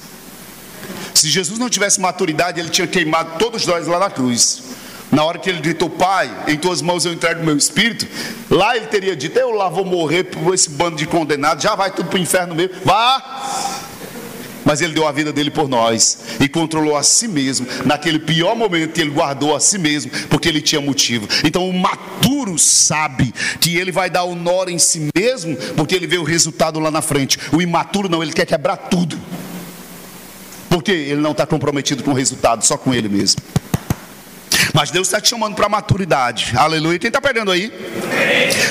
[1.14, 4.62] Se Jesus não tivesse maturidade, ele tinha queimado todos nós lá na cruz.
[5.10, 8.06] Na hora que ele gritou, Pai, em tuas mãos eu entrego meu espírito,
[8.50, 11.90] lá ele teria dito: Eu lá vou morrer por esse bando de condenados, já vai
[11.90, 13.22] tudo para o inferno mesmo, vá.
[14.66, 18.54] Mas ele deu a vida dele por nós e controlou a si mesmo naquele pior
[18.54, 21.28] momento ele guardou a si mesmo, porque ele tinha motivo.
[21.44, 26.18] Então o maturo sabe que ele vai dar nó em si mesmo, porque ele vê
[26.18, 27.38] o resultado lá na frente.
[27.52, 29.18] O imaturo não, ele quer quebrar tudo.
[30.68, 33.40] Porque ele não está comprometido com o resultado, só com ele mesmo.
[34.72, 36.52] Mas Deus está te chamando para maturidade.
[36.56, 36.98] Aleluia.
[36.98, 37.72] Quem está perdendo aí?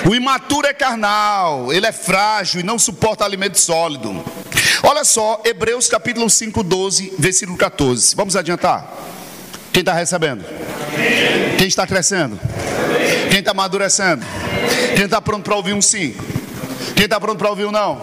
[0.08, 4.24] O imaturo é carnal, ele é frágil e não suporta alimento sólido.
[4.88, 8.16] Olha só, Hebreus capítulo 5, 12, versículo 14.
[8.16, 8.94] Vamos adiantar?
[9.74, 10.46] Quem está recebendo?
[11.58, 12.40] Quem está crescendo?
[13.32, 14.24] Quem está amadurecendo?
[14.96, 16.16] Quem está pronto para ouvir um sim?
[16.96, 18.00] Quem está pronto para ouvir um não?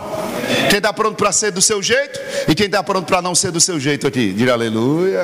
[0.69, 2.19] Quem está pronto para ser do seu jeito?
[2.49, 4.33] E quem está pronto para não ser do seu jeito aqui?
[4.33, 5.23] Diga aleluia.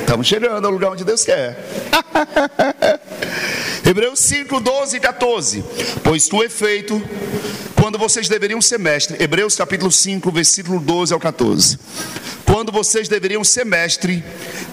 [0.00, 1.56] Estamos chegando ao lugar onde Deus quer.
[3.88, 5.64] Hebreus 5, 12 e 14.
[6.04, 7.02] Pois tu é feito
[7.74, 9.16] quando vocês deveriam ser mestre.
[9.18, 11.78] Hebreus capítulo 5, versículo 12 ao 14.
[12.44, 14.22] Quando vocês deveriam ser mestre,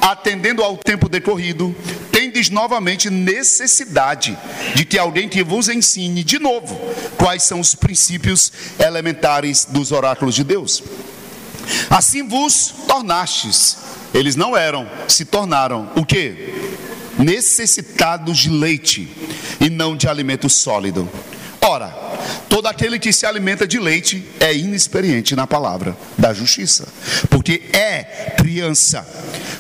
[0.01, 1.73] atendendo ao tempo decorrido,
[2.11, 4.37] tendes novamente necessidade
[4.75, 6.77] de que alguém que vos ensine de novo
[7.15, 10.83] quais são os princípios elementares dos oráculos de Deus.
[11.89, 13.77] Assim vos tornastes
[14.13, 16.53] eles não eram, se tornaram o que?
[17.17, 19.09] Necessitados de leite
[19.59, 21.09] e não de alimento sólido.
[21.61, 21.87] Ora,
[22.47, 26.87] todo aquele que se alimenta de leite é inexperiente na palavra da justiça,
[27.29, 29.07] porque é criança.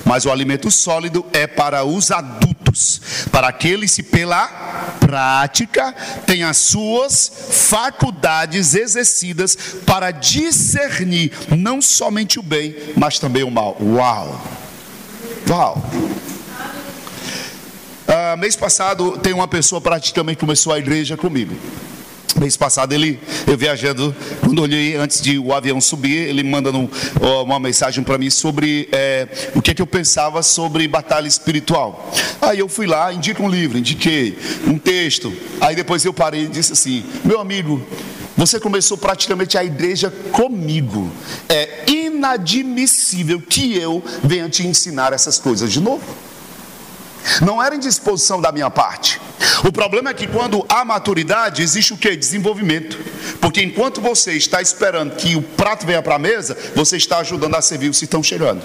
[0.05, 4.47] Mas o alimento sólido é para os adultos, para aqueles que pela
[4.99, 5.93] prática
[6.27, 13.75] têm as suas faculdades exercidas para discernir não somente o bem, mas também o mal.
[13.81, 14.45] Uau!
[15.49, 15.89] Uau!
[18.07, 21.55] Uh, mês passado tem uma pessoa praticamente começou a igreja comigo.
[22.39, 26.89] Mês passado ele, eu viajando, quando olhei antes de o avião subir, ele mandando
[27.45, 32.11] uma mensagem para mim sobre é, o que, é que eu pensava sobre batalha espiritual.
[32.41, 34.37] Aí eu fui lá, indico um livro, indiquei
[34.67, 35.33] um texto.
[35.61, 37.81] Aí depois eu parei e disse assim: meu amigo,
[38.35, 41.09] você começou praticamente a igreja comigo.
[41.47, 46.03] É inadmissível que eu venha te ensinar essas coisas de novo.
[47.41, 49.19] Não era indisposição da minha parte.
[49.63, 52.15] O problema é que quando há maturidade, existe o que?
[52.15, 52.97] Desenvolvimento.
[53.39, 57.55] Porque enquanto você está esperando que o prato venha para a mesa, você está ajudando
[57.55, 58.61] a servir os que estão chegando.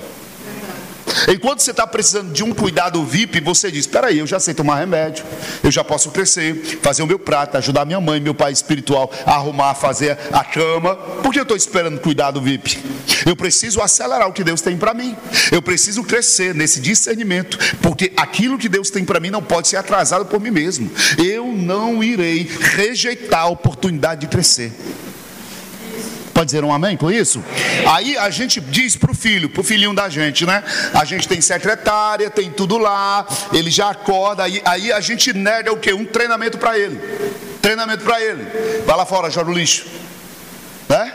[1.29, 4.55] Enquanto você está precisando de um cuidado VIP, você diz: Espera aí, eu já sei
[4.55, 5.25] tomar remédio,
[5.63, 9.35] eu já posso crescer, fazer o meu prato, ajudar minha mãe, meu pai espiritual a
[9.35, 10.97] arrumar, fazer a cama.
[11.23, 12.79] Por que eu estou esperando cuidado VIP?
[13.27, 15.17] Eu preciso acelerar o que Deus tem para mim.
[15.53, 19.77] Eu preciso crescer nesse discernimento, porque aquilo que Deus tem para mim não pode ser
[19.77, 20.91] atrasado por mim mesmo.
[21.19, 24.73] Eu não irei rejeitar a oportunidade de crescer.
[26.41, 27.45] Pode dizer um amém com isso?
[27.87, 30.65] Aí a gente diz para o filho, para o filhinho da gente, né?
[30.95, 35.71] A gente tem secretária, tem tudo lá, ele já acorda, aí, aí a gente nega
[35.71, 35.93] o quê?
[35.93, 36.99] Um treinamento para ele.
[37.61, 38.47] Treinamento para ele.
[38.87, 39.85] Vai lá fora, joga o lixo.
[40.89, 41.13] Né?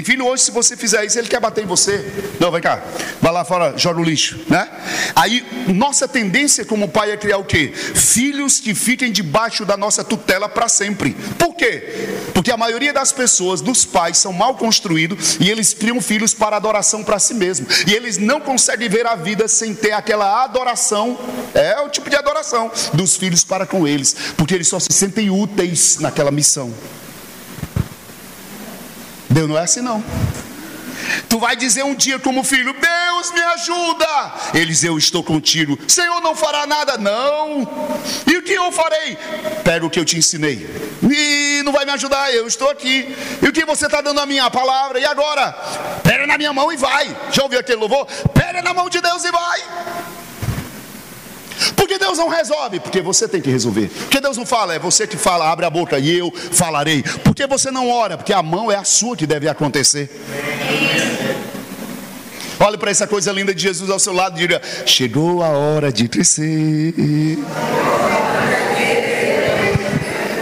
[0.00, 2.10] Tem filho hoje, se você fizer isso, ele quer bater em você.
[2.40, 2.82] Não, vem cá,
[3.20, 4.66] vai lá fora, joga o lixo, né?
[5.14, 7.70] Aí, nossa tendência como pai é criar o quê?
[7.74, 11.14] Filhos que fiquem debaixo da nossa tutela para sempre.
[11.38, 12.08] Por quê?
[12.32, 16.56] Porque a maioria das pessoas, dos pais, são mal construídos e eles criam filhos para
[16.56, 17.66] adoração para si mesmo.
[17.86, 21.18] E eles não conseguem ver a vida sem ter aquela adoração,
[21.52, 25.28] é o tipo de adoração dos filhos para com eles, porque eles só se sentem
[25.28, 26.72] úteis naquela missão.
[29.30, 30.02] Deus não é assim não.
[31.28, 34.34] Tu vai dizer um dia como filho: Deus me ajuda.
[34.54, 35.78] Eles, eu estou contigo.
[35.88, 37.62] Senhor não fará nada, não.
[38.26, 39.16] E o que eu farei?
[39.64, 40.68] Pega o que eu te ensinei.
[41.02, 43.16] E não vai me ajudar, eu estou aqui.
[43.42, 44.98] E o que você está dando a minha palavra?
[44.98, 45.52] E agora?
[46.02, 47.16] Pega na minha mão e vai.
[47.30, 48.06] Já ouviu aquele louvor?
[48.34, 49.60] Pega na mão de Deus e vai.
[51.76, 52.80] Porque Deus não resolve?
[52.80, 53.88] Porque você tem que resolver.
[53.88, 57.02] Porque Deus não fala, é você que fala, abre a boca e eu falarei.
[57.24, 58.16] Porque você não ora?
[58.16, 60.10] Porque a mão é a sua que deve acontecer.
[62.58, 65.90] Olhe para essa coisa linda de Jesus ao seu lado e diga: Chegou a hora
[65.90, 66.94] de crescer.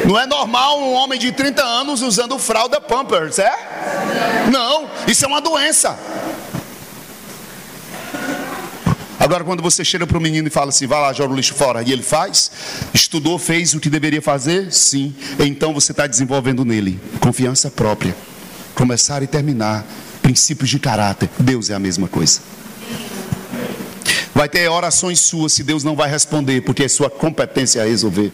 [0.05, 3.53] Não é normal um homem de 30 anos usando fralda Pampers, é?
[4.51, 5.97] Não, isso é uma doença.
[9.29, 11.53] Agora, quando você chega para o menino e fala assim, vai lá, joga o lixo
[11.53, 12.51] fora, e ele faz,
[12.95, 18.17] estudou, fez o que deveria fazer, sim, então você está desenvolvendo nele confiança própria,
[18.75, 19.87] começar e terminar,
[20.23, 21.29] princípios de caráter.
[21.39, 22.41] Deus é a mesma coisa.
[24.35, 28.33] Vai ter orações suas se Deus não vai responder, porque é sua competência a resolver.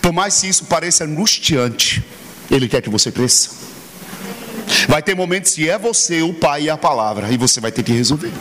[0.00, 2.02] Por mais que isso pareça angustiante,
[2.50, 3.50] Ele quer que você cresça.
[4.88, 7.82] Vai ter momentos que é você, o Pai e a palavra, e você vai ter
[7.82, 8.32] que resolver.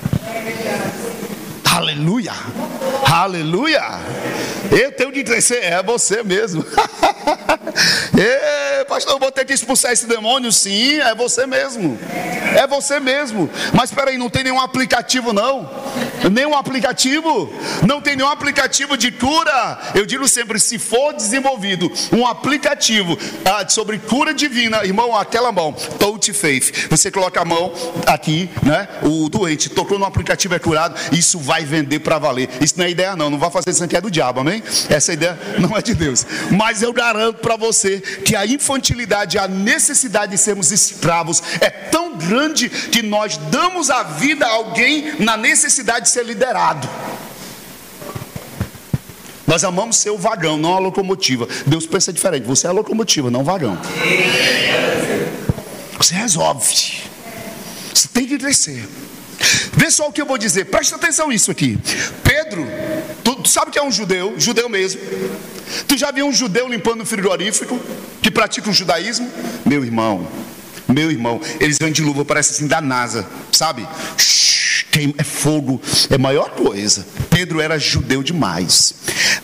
[1.79, 2.33] Aleluia!
[3.05, 3.99] Aleluia!
[4.71, 6.65] Eu tenho que crescer, é você mesmo.
[8.17, 10.51] Ei, pastor, eu vou ter que expulsar esse demônio?
[10.51, 11.97] Sim, é você mesmo.
[12.55, 13.49] É você mesmo.
[13.73, 15.69] Mas espera aí, não tem nenhum aplicativo não?
[16.31, 17.51] Nenhum aplicativo?
[17.87, 19.79] Não tem nenhum aplicativo de cura.
[19.95, 25.73] Eu digo sempre, se for desenvolvido um aplicativo ah, sobre cura divina, irmão, aquela mão,
[25.99, 26.87] touch faith.
[26.89, 27.71] Você coloca a mão
[28.05, 28.87] aqui, né?
[29.03, 32.49] O doente tocou no aplicativo é curado, isso vai vender para valer.
[32.61, 34.58] Isso não é ideia não, não vai fazer isso aqui é do diabo, amém?
[34.89, 36.25] Essa ideia não é de Deus.
[36.51, 42.17] Mas eu garanto para você que a infantilidade, a necessidade de sermos escravos é tão
[42.17, 46.87] grande que nós damos a vida a alguém na necessidade de ser liderado.
[49.49, 51.47] Nós amamos ser o vagão, não a locomotiva.
[51.65, 52.45] Deus pensa diferente.
[52.45, 53.79] Você é a locomotiva, não o vagão.
[55.97, 57.01] Você resolve.
[57.91, 58.87] Você tem que crescer.
[59.73, 60.65] Vê só o que eu vou dizer.
[60.65, 61.77] Presta atenção nisso aqui.
[62.23, 62.67] Pedro,
[63.23, 65.01] tu, tu sabe que é um judeu, judeu mesmo.
[65.87, 67.79] Tu já viu um judeu limpando o frigorífico
[68.21, 69.29] que pratica o judaísmo?
[69.65, 70.27] Meu irmão,
[70.87, 73.87] meu irmão, eles vêm de luva, parece assim da NASA, sabe?
[75.17, 77.05] é fogo, é maior coisa.
[77.29, 78.93] Pedro era judeu demais.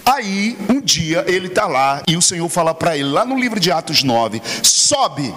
[0.06, 3.60] Aí, um dia, ele está lá e o Senhor fala para ele, lá no livro
[3.60, 5.34] de Atos 9: sobe.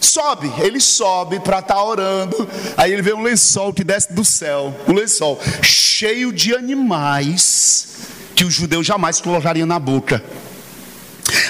[0.00, 2.48] Sobe, ele sobe para estar tá orando.
[2.76, 7.88] Aí ele vê um lençol que desce do céu, um lençol cheio de animais
[8.34, 10.22] que o judeu jamais colocaria na boca.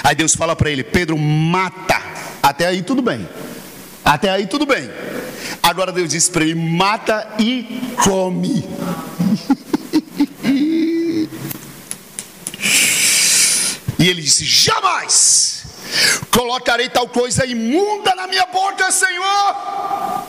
[0.03, 2.01] Aí Deus fala para ele: Pedro, mata.
[2.41, 3.27] Até aí tudo bem.
[4.03, 4.89] Até aí tudo bem.
[5.61, 8.67] Agora Deus diz para ele: mata e come.
[13.99, 15.58] e ele disse: jamais
[16.31, 20.23] colocarei tal coisa imunda na minha boca, Senhor.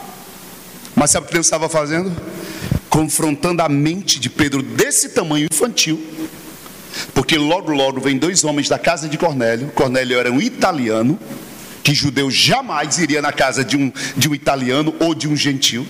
[0.95, 2.15] Mas sabe o que Deus estava fazendo?
[2.89, 6.01] Confrontando a mente de Pedro desse tamanho infantil
[7.15, 9.69] porque logo, logo vem dois homens da casa de Cornélio.
[9.69, 11.19] Cornélio era um italiano,
[11.83, 15.87] que judeu jamais iria na casa de um, de um italiano ou de um gentil.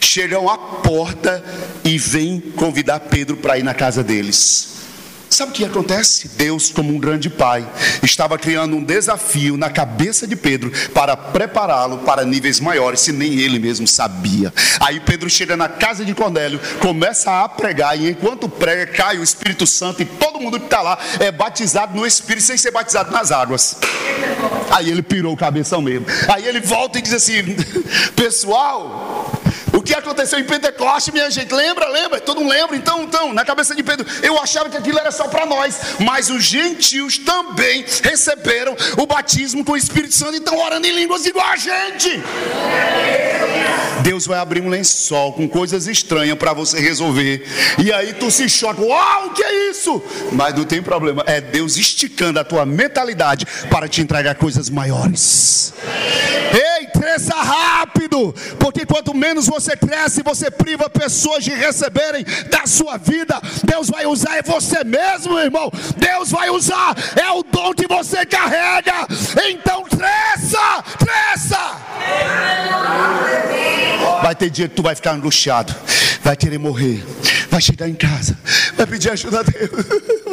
[0.00, 1.44] Chegam à porta
[1.84, 4.68] e vêm convidar Pedro para ir na casa deles.
[5.40, 6.28] Sabe o que acontece?
[6.36, 7.66] Deus, como um grande pai,
[8.02, 13.38] estava criando um desafio na cabeça de Pedro para prepará-lo para níveis maiores, se nem
[13.38, 14.52] ele mesmo sabia.
[14.80, 19.22] Aí Pedro chega na casa de Cornélio, começa a pregar, e enquanto prega, cai o
[19.22, 23.10] Espírito Santo, e todo mundo que está lá é batizado no Espírito, sem ser batizado
[23.10, 23.78] nas águas.
[24.70, 26.04] Aí ele pirou o cabeção mesmo.
[26.28, 27.56] Aí ele volta e diz assim:
[28.14, 29.29] Pessoal,
[29.90, 31.88] que aconteceu em Pentecoste, minha gente, lembra?
[31.88, 32.20] Lembra?
[32.20, 32.76] Todo mundo lembra?
[32.76, 36.30] Então, então, na cabeça de Pedro, eu achava que aquilo era só para nós, mas
[36.30, 41.26] os gentios também receberam o batismo com o Espírito Santo e estão orando em línguas
[41.26, 42.22] igual a gente.
[44.02, 47.44] Deus vai abrir um lençol com coisas estranhas para você resolver.
[47.78, 50.00] E aí tu se choca, uau, o que é isso?
[50.32, 55.74] Mas não tem problema, é Deus esticando a tua mentalidade para te entregar coisas maiores.
[56.52, 62.98] Ei, cresça rápido, porque quanto menos você cresce, você priva pessoas de receberem da sua
[62.98, 63.40] vida.
[63.64, 65.72] Deus vai usar é você mesmo, irmão.
[65.96, 69.06] Deus vai usar, é o dom que você carrega.
[69.48, 71.76] Então cresça, cresça.
[74.22, 75.74] Vai ter dia que tu vai ficar angustiado,
[76.22, 77.02] vai querer morrer,
[77.48, 78.38] vai chegar em casa,
[78.74, 79.70] vai pedir ajuda a Deus.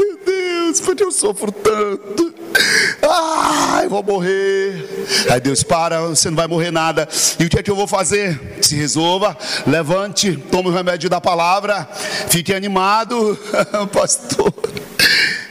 [0.79, 2.33] Porque eu sofro tanto.
[3.01, 4.83] Ah, eu vou morrer.
[5.29, 7.07] Aí Deus para, você não vai morrer nada.
[7.39, 8.57] E o que é que eu vou fazer?
[8.61, 11.87] Se resolva, levante, tome o remédio da palavra,
[12.29, 13.37] fique animado,
[13.93, 14.53] pastor.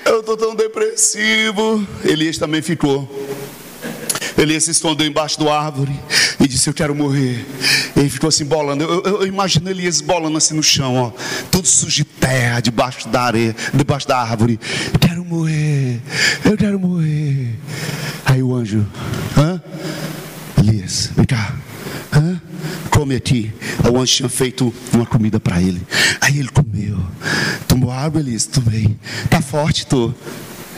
[0.05, 1.87] Eu estou tão depressivo.
[2.05, 3.09] Elias também ficou.
[4.39, 5.99] Elias se escondeu embaixo do árvore
[6.41, 7.45] e disse: Eu quero morrer.
[7.97, 8.85] Ele ficou assim bolando.
[8.85, 11.13] Eu, eu, eu, imagino Elias bolando assim no chão, ó,
[11.51, 14.61] tudo sujo de terra, debaixo da areia, debaixo da árvore.
[14.93, 16.01] Eu quero morrer,
[16.45, 17.55] eu quero morrer.
[18.25, 18.87] Aí o anjo,
[19.37, 19.61] hã?
[20.59, 21.55] Elias, vem cá,
[22.13, 22.41] hã?
[22.91, 23.53] Come aqui.
[23.91, 25.81] O anjo tinha feito uma comida para ele.
[26.21, 26.99] Aí ele comeu.
[27.69, 28.47] Tomou água, Elias?
[28.47, 28.97] Tomei.
[29.31, 30.13] Tá forte, tô.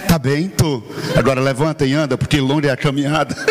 [0.08, 0.82] Tá bem, tô.
[1.14, 3.36] Agora levanta e anda, porque longe é a caminhada.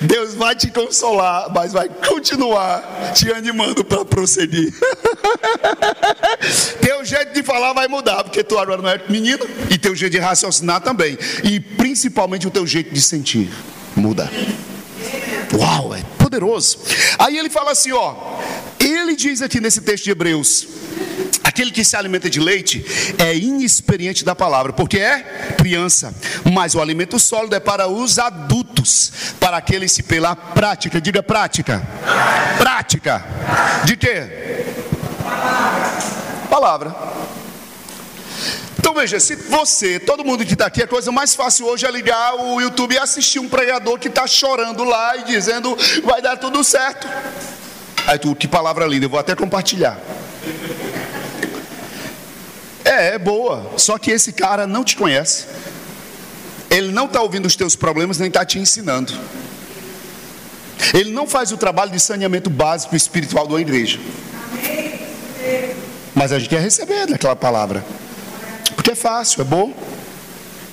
[0.00, 4.72] Deus vai te consolar, mas vai continuar te animando para prosseguir.
[6.80, 10.12] teu jeito de falar vai mudar, porque tu agora não é menino, e teu jeito
[10.12, 13.50] de raciocinar também, e principalmente o teu jeito de sentir
[13.94, 14.28] muda.
[15.52, 16.78] Uau, é poderoso.
[17.18, 18.16] Aí ele fala assim, ó,
[18.80, 20.66] ele diz aqui nesse texto de Hebreus,
[21.52, 22.82] Aquele que se alimenta de leite
[23.18, 25.20] é inexperiente da palavra, porque é
[25.58, 26.14] criança.
[26.50, 31.86] Mas o alimento sólido é para os adultos, para aqueles que pela prática, diga prática.
[32.56, 33.22] Prática.
[33.84, 34.64] De quê?
[36.48, 36.96] Palavra.
[38.78, 41.90] Então veja, se você, todo mundo que está aqui, a coisa mais fácil hoje é
[41.90, 46.38] ligar o YouTube e assistir um pregador que está chorando lá e dizendo vai dar
[46.38, 47.06] tudo certo.
[48.06, 50.00] Aí tu, que palavra linda, eu vou até compartilhar.
[52.84, 53.72] É, é boa.
[53.76, 55.46] Só que esse cara não te conhece.
[56.70, 59.12] Ele não está ouvindo os teus problemas, nem está te ensinando.
[60.94, 64.00] Ele não faz o trabalho de saneamento básico espiritual da igreja.
[66.14, 67.84] Mas a gente quer receber daquela palavra.
[68.74, 69.72] Porque é fácil, é bom.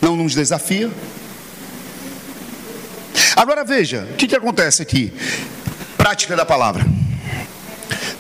[0.02, 0.90] Não nos desafia.
[3.36, 5.14] Agora veja, o que, que acontece aqui?
[5.98, 6.86] Prática da palavra.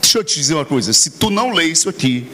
[0.02, 2.30] Deixa eu te dizer uma coisa: se tu não lê isso aqui,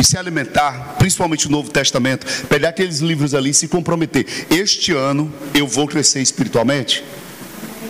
[0.00, 4.26] e se alimentar, principalmente o Novo Testamento, pegar aqueles livros ali e se comprometer.
[4.50, 7.04] Este ano eu vou crescer espiritualmente.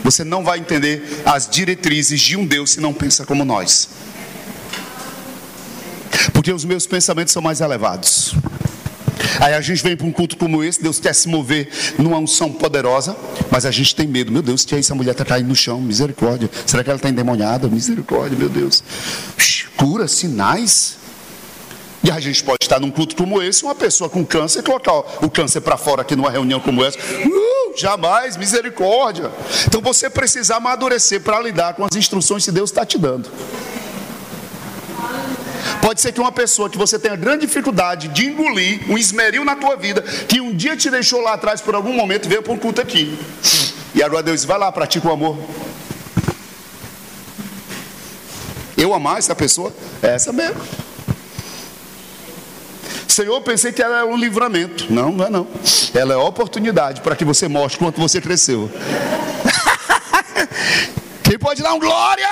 [0.02, 3.90] Você não vai entender as diretrizes de um Deus se não pensa como nós.
[6.32, 8.34] Porque os meus pensamentos são mais elevados.
[9.38, 12.50] Aí a gente vem para um culto como esse, Deus quer se mover numa unção
[12.50, 13.16] poderosa,
[13.50, 14.32] mas a gente tem medo.
[14.32, 14.92] Meu Deus, que é isso?
[14.92, 16.50] A mulher está caindo no chão, misericórdia.
[16.66, 17.68] Será que ela está endemoniada?
[17.68, 18.82] Misericórdia, meu Deus.
[19.76, 20.99] Cura, sinais.
[22.03, 25.30] E a gente pode estar num culto como esse, uma pessoa com câncer, colocar o
[25.30, 26.98] câncer para fora aqui numa reunião como essa.
[26.98, 29.30] Uh, jamais, misericórdia.
[29.66, 33.30] Então você precisa amadurecer para lidar com as instruções que Deus está te dando.
[35.82, 39.57] Pode ser que uma pessoa que você tenha grande dificuldade de engolir, um esmeril na
[39.57, 42.59] tua vida, que um dia te deixou lá atrás por algum momento, veio para um
[42.59, 43.18] culto aqui.
[43.94, 45.36] E agora Deus vai lá, pratica o amor.
[48.76, 49.72] Eu amar essa pessoa?
[50.03, 50.61] É essa mesmo.
[53.11, 54.92] Senhor, pensei que ela era um livramento.
[54.92, 55.46] Não, não é não.
[55.92, 58.70] Ela é oportunidade para que você mostre quanto você cresceu.
[61.24, 62.28] Quem pode dar um glória?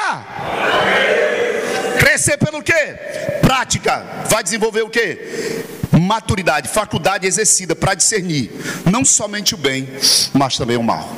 [1.99, 2.95] Crescer pelo quê?
[3.41, 4.05] Prática.
[4.29, 5.65] Vai desenvolver o quê?
[6.01, 8.53] Maturidade, faculdade exercida para discernir
[8.89, 9.89] não somente o bem,
[10.33, 11.11] mas também o mal.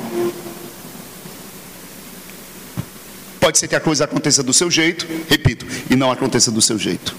[3.39, 6.79] Pode ser que a coisa aconteça do seu jeito, repito, e não aconteça do seu
[6.79, 7.15] jeito.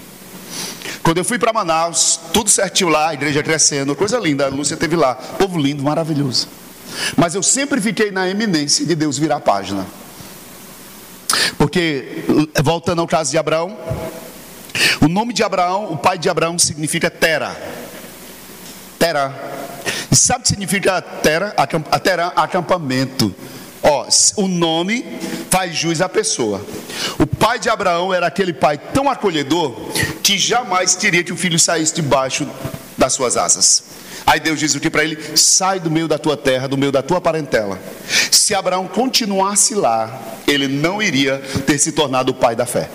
[1.03, 4.77] Quando eu fui para Manaus, tudo certinho lá, a igreja crescendo, coisa linda, a Lúcia
[4.77, 6.47] teve lá, povo lindo, maravilhoso.
[7.17, 9.85] Mas eu sempre fiquei na eminência de Deus virar a página.
[11.57, 12.23] Porque,
[12.63, 13.77] voltando ao caso de Abraão,
[15.01, 17.55] o nome de Abraão, o pai de Abraão significa Tera.
[18.97, 19.33] Tera.
[20.09, 21.53] E sabe o que significa Tera?
[21.57, 23.35] A Tera, acampamento.
[23.83, 24.07] Ó,
[24.37, 25.05] o nome
[25.49, 26.65] faz jus à pessoa.
[27.19, 29.75] O pai de Abraão era aquele pai tão acolhedor
[30.23, 32.47] que jamais queria que o filho saísse debaixo
[32.97, 33.83] das suas asas.
[34.25, 35.37] Aí Deus diz o que para ele?
[35.37, 37.77] Sai do meio da tua terra, do meio da tua parentela.
[38.31, 40.17] Se Abraão continuasse lá,
[40.47, 42.89] ele não iria ter se tornado o pai da fé.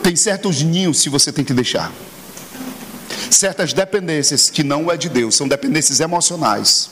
[0.00, 1.90] Tem certos ninhos que você tem que deixar
[3.36, 6.90] certas dependências que não é de Deus, são dependências emocionais.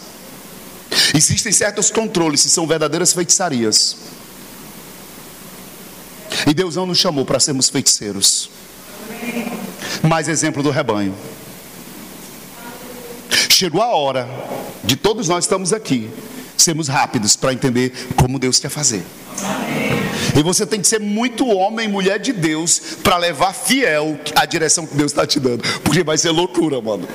[1.14, 3.96] Existem certos controles que são verdadeiras feitiçarias.
[6.46, 8.50] E Deus não nos chamou para sermos feiticeiros.
[10.02, 11.14] Mais exemplo do rebanho.
[13.50, 14.28] Chegou a hora
[14.82, 16.10] de todos nós estamos aqui
[16.56, 19.04] sermos rápidos para entender como Deus quer fazer.
[20.36, 24.86] E você tem que ser muito homem mulher de Deus para levar fiel a direção
[24.86, 25.62] que Deus está te dando.
[25.80, 27.06] Porque vai ser loucura, mano.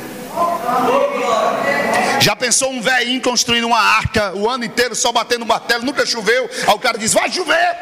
[2.19, 6.49] Já pensou um velhinho construindo uma arca o ano inteiro só batendo martelo, nunca choveu?
[6.67, 7.75] Aí o cara diz: Vai chover.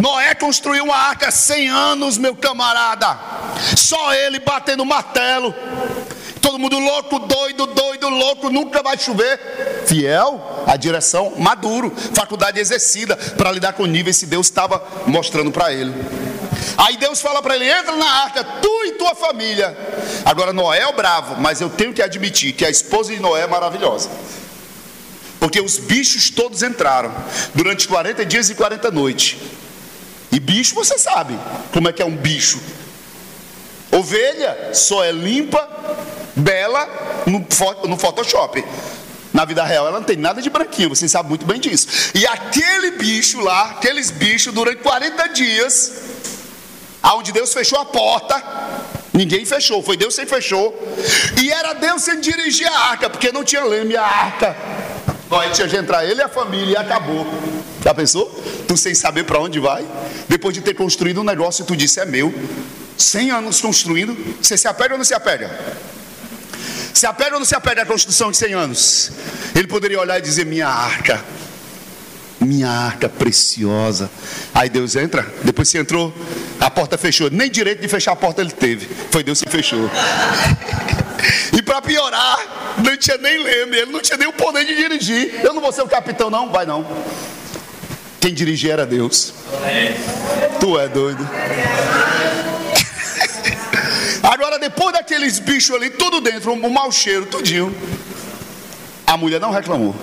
[0.00, 3.18] Noé construiu uma arca 100 anos, meu camarada.
[3.76, 5.54] Só ele batendo martelo.
[6.58, 9.84] Todo mundo louco, doido, doido, louco, nunca vai chover.
[9.86, 15.72] Fiel à direção, maduro, faculdade exercida para lidar com níveis que Deus estava mostrando para
[15.72, 15.94] ele.
[16.76, 19.78] Aí Deus fala para ele: entra na arca, tu e tua família.
[20.24, 23.46] Agora Noé é bravo, mas eu tenho que admitir que a esposa de Noé é
[23.46, 24.10] maravilhosa.
[25.38, 27.14] Porque os bichos todos entraram
[27.54, 29.36] durante 40 dias e 40 noites.
[30.32, 31.38] E bicho, você sabe
[31.72, 32.60] como é que é um bicho.
[33.92, 35.78] Ovelha só é limpa
[36.38, 36.88] bela
[37.26, 37.44] no,
[37.88, 38.64] no Photoshop.
[39.32, 41.86] Na vida real ela não tem nada de branquinho, você sabe muito bem disso.
[42.14, 45.92] E aquele bicho lá, aqueles bichos, durante 40 dias,
[47.02, 48.42] aonde Deus fechou a porta,
[49.12, 50.74] ninguém fechou, foi Deus quem fechou.
[51.40, 54.56] E era Deus quem dirigia a arca, porque não tinha leme a arca.
[55.28, 57.26] Vai, tinha de entrar ele e a família e acabou.
[57.84, 58.26] Já pensou?
[58.66, 59.86] Tu sem saber para onde vai?
[60.26, 62.32] Depois de ter construído um negócio, tu disse: é meu.
[62.96, 65.48] 100 anos construindo, você se apega ou não se apega?
[66.98, 69.12] Se apega ou não se apega à construção de 100 anos?
[69.54, 71.24] Ele poderia olhar e dizer: minha arca,
[72.40, 74.10] minha arca preciosa.
[74.52, 76.12] Aí Deus entra, depois você entrou,
[76.58, 77.30] a porta fechou.
[77.30, 78.88] Nem direito de fechar a porta ele teve.
[79.12, 79.88] Foi Deus que fechou.
[81.56, 85.38] e para piorar, não tinha nem leme, ele não tinha nem o poder de dirigir.
[85.44, 86.84] Eu não vou ser o capitão, não, vai não.
[88.18, 89.34] Quem dirigia era Deus.
[90.58, 91.24] Tu é doido.
[94.58, 97.74] Depois daqueles bichos ali, tudo dentro, um mau cheiro, tudinho.
[99.06, 99.94] A mulher não reclamou.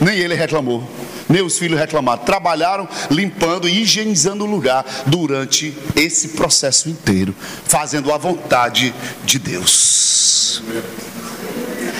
[0.00, 0.88] Nem ele reclamou.
[1.28, 2.24] Nem os filhos reclamaram.
[2.24, 8.94] Trabalharam limpando e higienizando o lugar durante esse processo inteiro, fazendo a vontade
[9.24, 10.62] de Deus.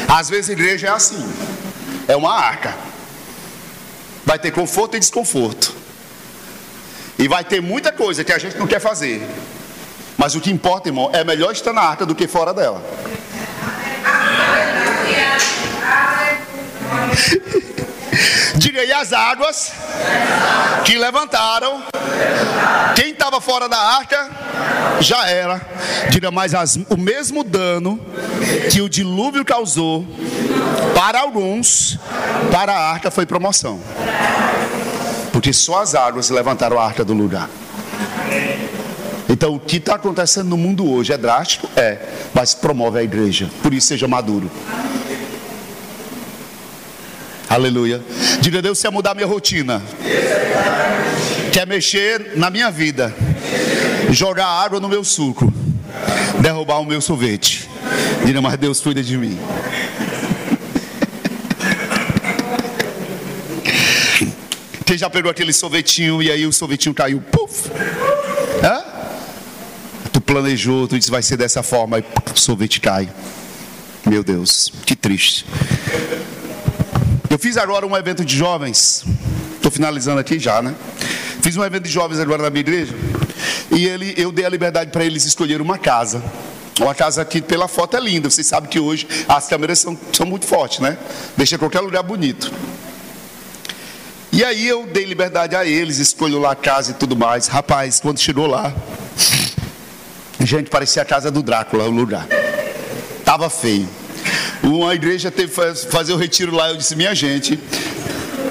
[0.08, 1.22] Às vezes a igreja é assim:
[2.06, 2.74] é uma arca.
[4.24, 5.74] Vai ter conforto e desconforto.
[7.18, 9.26] E vai ter muita coisa que a gente não quer fazer.
[10.18, 12.82] Mas o que importa, irmão, é melhor estar na arca do que fora dela.
[18.58, 19.72] Diga aí as águas
[20.84, 21.84] que levantaram.
[22.96, 24.28] Quem estava fora da arca
[25.00, 25.60] já era.
[26.10, 28.00] Diga mais as, o mesmo dano
[28.72, 30.04] que o dilúvio causou
[30.96, 31.96] para alguns,
[32.50, 33.80] para a arca foi promoção.
[35.32, 37.48] Porque só as águas levantaram a arca do lugar.
[39.28, 41.68] Então, o que está acontecendo no mundo hoje é drástico?
[41.76, 41.98] É,
[42.32, 43.50] mas promove a igreja.
[43.62, 44.50] Por isso, seja maduro.
[47.48, 48.00] Aleluia.
[48.40, 49.82] Diga Deus, quer mudar minha rotina.
[51.52, 53.14] Quer mexer na minha vida.
[54.10, 55.52] Jogar água no meu suco.
[56.40, 57.68] Derrubar o meu sorvete.
[58.24, 59.38] Diga, mas Deus cuida de mim.
[64.86, 67.22] Quem já pegou aquele sorvetinho e aí o sorvetinho caiu?
[67.30, 67.68] Puf!
[70.28, 73.08] Planejou, tu disse vai ser dessa forma, e o sorvete cai.
[74.04, 75.46] Meu Deus, que triste.
[77.30, 79.06] Eu fiz agora um evento de jovens.
[79.56, 80.74] Estou finalizando aqui já, né?
[81.40, 82.94] Fiz um evento de jovens agora na minha igreja.
[83.74, 86.22] E ele, eu dei a liberdade para eles escolher uma casa.
[86.78, 88.28] Uma casa que pela foto é linda.
[88.28, 90.98] Vocês sabem que hoje as câmeras são, são muito fortes, né?
[91.38, 92.52] Deixa qualquer lugar bonito.
[94.30, 97.46] E aí eu dei liberdade a eles, escolho lá a casa e tudo mais.
[97.46, 98.74] Rapaz, quando chegou lá,
[100.40, 102.26] gente, parecia a casa do Drácula, o lugar.
[103.24, 103.88] Tava feio.
[104.62, 106.70] Uma igreja teve que fazer o retiro lá.
[106.70, 107.58] Eu disse, minha gente,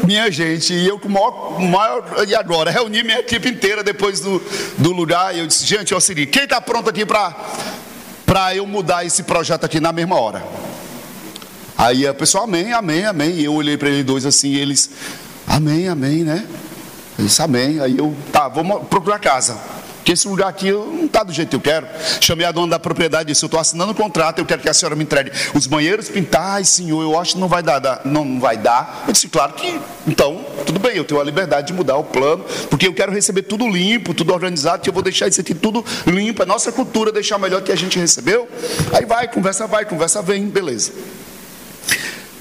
[0.04, 2.72] minha gente, e eu com o maior, maior, E agora?
[2.72, 4.42] Reuni minha equipe inteira depois do,
[4.78, 5.36] do lugar.
[5.36, 9.24] E eu disse, gente, é o seguinte: quem está pronto aqui para eu mudar esse
[9.24, 10.44] projeto aqui na mesma hora?
[11.78, 13.32] Aí a pessoa, amém, amém, amém.
[13.32, 14.90] E eu olhei para eles dois assim, eles,
[15.46, 16.46] amém, amém, né?
[17.20, 17.80] Eu disse, amém.
[17.80, 19.58] Aí eu, tá, vamos procurar casa.
[20.08, 21.86] Porque esse lugar aqui não está do jeito que eu quero.
[22.22, 24.70] Chamei a dona da propriedade e disse: Eu estou assinando um contrato, eu quero que
[24.70, 26.54] a senhora me entregue os banheiros pintar.
[26.54, 29.04] Ai, senhor, eu acho que não vai dar, não, não vai dar.
[29.06, 29.78] Eu disse: Claro que,
[30.08, 33.42] então, tudo bem, eu tenho a liberdade de mudar o plano, porque eu quero receber
[33.42, 36.42] tudo limpo, tudo organizado, que eu vou deixar isso aqui tudo limpo.
[36.42, 38.48] É nossa cultura deixar melhor que a gente recebeu.
[38.94, 40.94] Aí vai, conversa vai, conversa vem, beleza.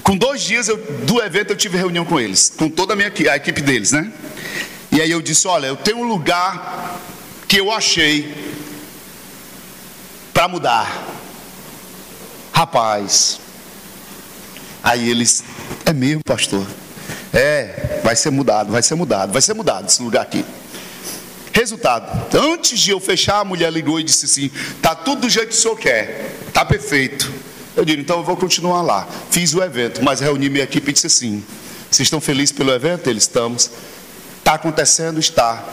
[0.03, 3.11] Com dois dias eu, do evento eu tive reunião com eles, com toda a minha
[3.29, 4.09] a equipe deles, né?
[4.89, 7.06] E aí eu disse: Olha, eu tenho um lugar
[7.47, 8.53] que eu achei
[10.33, 11.05] para mudar.
[12.51, 13.39] Rapaz.
[14.83, 15.43] Aí eles,
[15.85, 16.65] é mesmo, pastor?
[17.33, 20.45] É, vai ser mudado, vai ser mudado, vai ser mudado esse lugar aqui.
[21.53, 25.49] Resultado, antes de eu fechar, a mulher ligou e disse assim: tá tudo do jeito
[25.49, 27.31] que o senhor quer, tá perfeito.
[27.75, 29.07] Eu digo, então eu vou continuar lá.
[29.31, 31.43] Fiz o evento, mas reuni minha equipe e disse assim:
[31.89, 33.09] vocês estão felizes pelo evento?
[33.09, 33.71] Eles estamos.
[34.39, 35.19] Está acontecendo?
[35.19, 35.63] Está.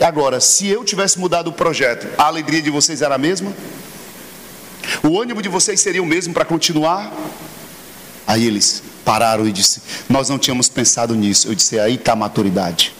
[0.00, 3.52] Agora, se eu tivesse mudado o projeto, a alegria de vocês era a mesma?
[5.02, 7.12] O ânimo de vocês seria o mesmo para continuar?
[8.26, 11.48] Aí eles pararam e disse: Nós não tínhamos pensado nisso.
[11.48, 12.94] Eu disse: Aí está a maturidade.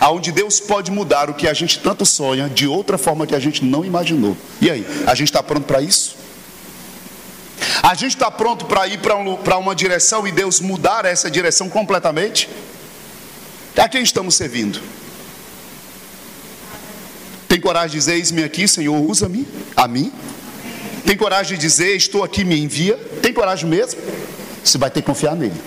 [0.00, 3.38] Aonde Deus pode mudar o que a gente tanto sonha de outra forma que a
[3.38, 4.36] gente não imaginou.
[4.60, 6.16] E aí, a gente está pronto para isso?
[7.82, 11.68] A gente está pronto para ir para um, uma direção e Deus mudar essa direção
[11.68, 12.48] completamente?
[13.80, 14.78] A quem estamos servindo?
[17.48, 20.12] Tem coragem de dizer: Eis-me aqui, Senhor, usa-me, a mim?
[21.06, 22.96] Tem coragem de dizer: Estou aqui, me envia?
[23.22, 23.98] Tem coragem mesmo?
[24.62, 25.58] Você vai ter que confiar nele.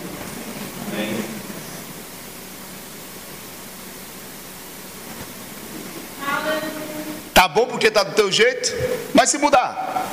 [7.34, 8.72] Tá bom porque tá do teu jeito,
[9.12, 10.08] mas se mudar,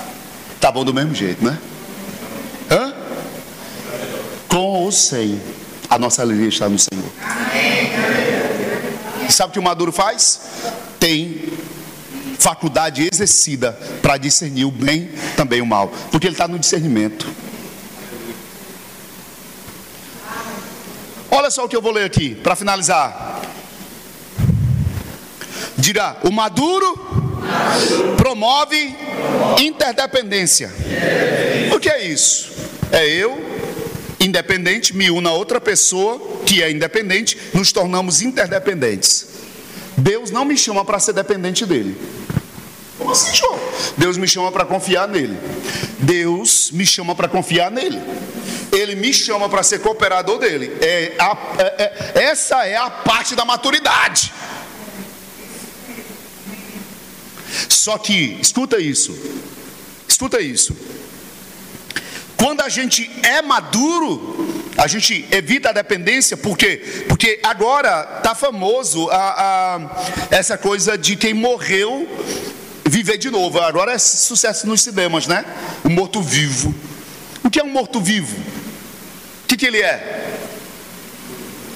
[0.60, 1.58] tá bom do mesmo jeito, né?
[2.70, 2.94] Hã?
[4.48, 5.40] Com ou sem,
[5.88, 7.06] a nossa alegria está no Senhor.
[7.56, 7.71] E
[9.34, 10.42] sabe o que o maduro faz?
[11.00, 11.52] Tem
[12.38, 17.28] faculdade exercida para discernir o bem também o mal, porque ele está no discernimento.
[21.30, 23.42] Olha só o que eu vou ler aqui para finalizar.
[25.78, 26.94] Diga, o maduro
[28.18, 28.96] promove
[29.60, 30.72] interdependência.
[31.74, 32.52] O que é isso?
[32.92, 33.51] É eu,
[34.22, 39.28] independente, me uno a outra pessoa que é independente, nos tornamos interdependentes.
[39.98, 41.98] Deus não me chama para ser dependente dele.
[42.98, 43.60] Como assim, show?
[43.98, 45.38] Deus me chama para confiar nele.
[45.98, 48.00] Deus me chama para confiar nele.
[48.72, 50.72] Ele me chama para ser cooperador dele.
[50.82, 51.64] É, a, é,
[52.16, 54.32] é, essa é a parte da maturidade.
[57.68, 59.18] Só que, escuta isso,
[60.08, 60.76] escuta isso.
[62.42, 67.06] Quando a gente é maduro, a gente evita a dependência, por quê?
[67.08, 72.10] Porque agora está famoso a, a, essa coisa de quem morreu
[72.84, 73.60] viver de novo.
[73.60, 75.46] Agora é sucesso nos cinemas, né?
[75.84, 76.74] O morto-vivo.
[77.44, 78.36] O que é um morto-vivo?
[79.44, 80.40] O que, que ele é?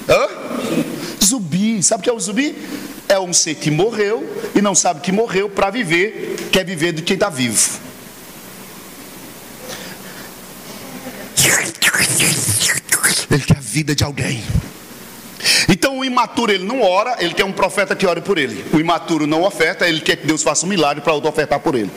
[0.09, 0.27] Hã?
[1.23, 1.83] Zumbi.
[1.83, 2.57] Sabe o que é o zumbi?
[3.07, 7.03] É um ser que morreu e não sabe que morreu para viver, quer viver do
[7.03, 7.84] que está vivo.
[13.31, 14.43] Ele quer a vida de alguém.
[15.69, 18.65] Então o imaturo ele não ora, ele quer um profeta que ore por ele.
[18.73, 21.75] O imaturo não oferta, ele quer que Deus faça um milagre para outro ofertar por
[21.75, 21.91] ele.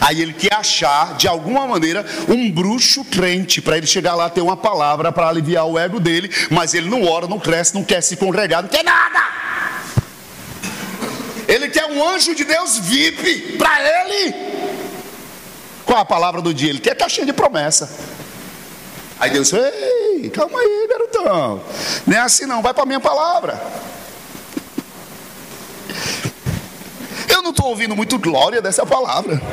[0.00, 4.40] Aí ele quer achar, de alguma maneira, um bruxo crente para ele chegar lá ter
[4.40, 8.00] uma palavra para aliviar o ego dele, mas ele não ora, não cresce, não quer
[8.02, 9.22] se congregar, não quer nada.
[11.46, 14.34] Ele quer um anjo de Deus VIP para ele.
[15.84, 16.70] Qual a palavra do dia?
[16.70, 17.90] Ele quer caixinha de promessa.
[19.18, 21.62] Aí Deus, ei, calma aí, garotão.
[22.06, 23.62] Não é assim não, vai para a minha palavra.
[27.28, 29.40] Eu não estou ouvindo muito glória dessa palavra.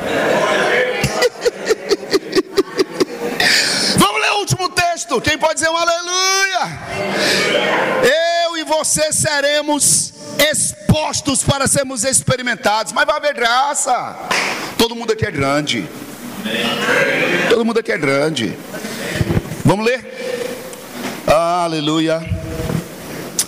[3.96, 5.20] Vamos ler o último texto.
[5.20, 6.78] Quem pode dizer um aleluia?
[8.44, 10.12] Eu e você seremos
[10.50, 14.16] expostos para sermos experimentados, mas vai haver graça.
[14.76, 15.88] Todo mundo aqui é grande.
[17.48, 18.58] Todo mundo aqui é grande.
[19.64, 20.04] Vamos ler?
[21.24, 22.20] Aleluia.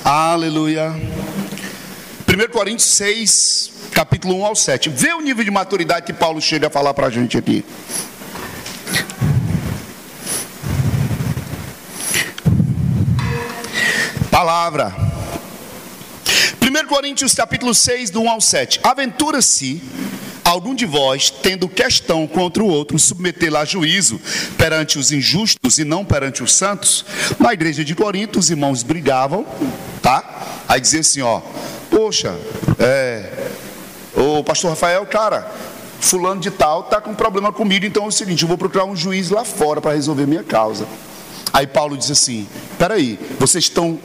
[0.05, 0.93] Aleluia.
[0.93, 4.91] 1 Coríntios 6, capítulo 1 ao 7.
[4.91, 7.65] Vê o nível de maturidade que Paulo chega a falar para a gente aqui.
[14.31, 14.95] Palavra.
[16.63, 18.81] 1 Coríntios capítulo 6, do 1 ao 7.
[18.85, 19.83] Aventura-se
[20.45, 24.21] algum de vós, tendo questão contra o outro, submetê-la a juízo
[24.59, 27.05] perante os injustos e não perante os santos.
[27.39, 29.47] Na igreja de Corinto, os irmãos brigavam,
[30.03, 30.63] tá?
[30.69, 31.41] Aí dizia assim, ó,
[31.91, 32.37] poxa,
[32.79, 33.49] é,
[34.15, 35.51] o pastor Rafael, cara,
[36.01, 38.95] fulano de tal tá com problema comigo, então é o seguinte, eu vou procurar um
[38.95, 40.87] juiz lá fora para resolver minha causa.
[41.53, 42.47] Aí Paulo diz assim:
[42.79, 43.99] peraí, vocês estão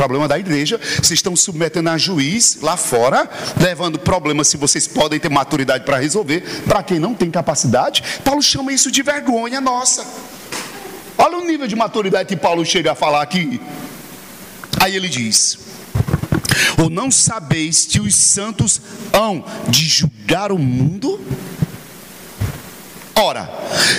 [0.00, 3.28] problema da igreja, vocês estão submetendo a juiz lá fora,
[3.60, 8.02] levando problemas se vocês podem ter maturidade para resolver, para quem não tem capacidade.
[8.24, 10.06] Paulo chama isso de vergonha nossa.
[11.18, 13.60] Olha o nível de maturidade que Paulo chega a falar aqui.
[14.80, 15.58] Aí ele diz:
[16.82, 18.80] Ou não sabeis que os santos
[19.12, 21.20] hão de julgar o mundo?
[23.22, 23.50] Ora,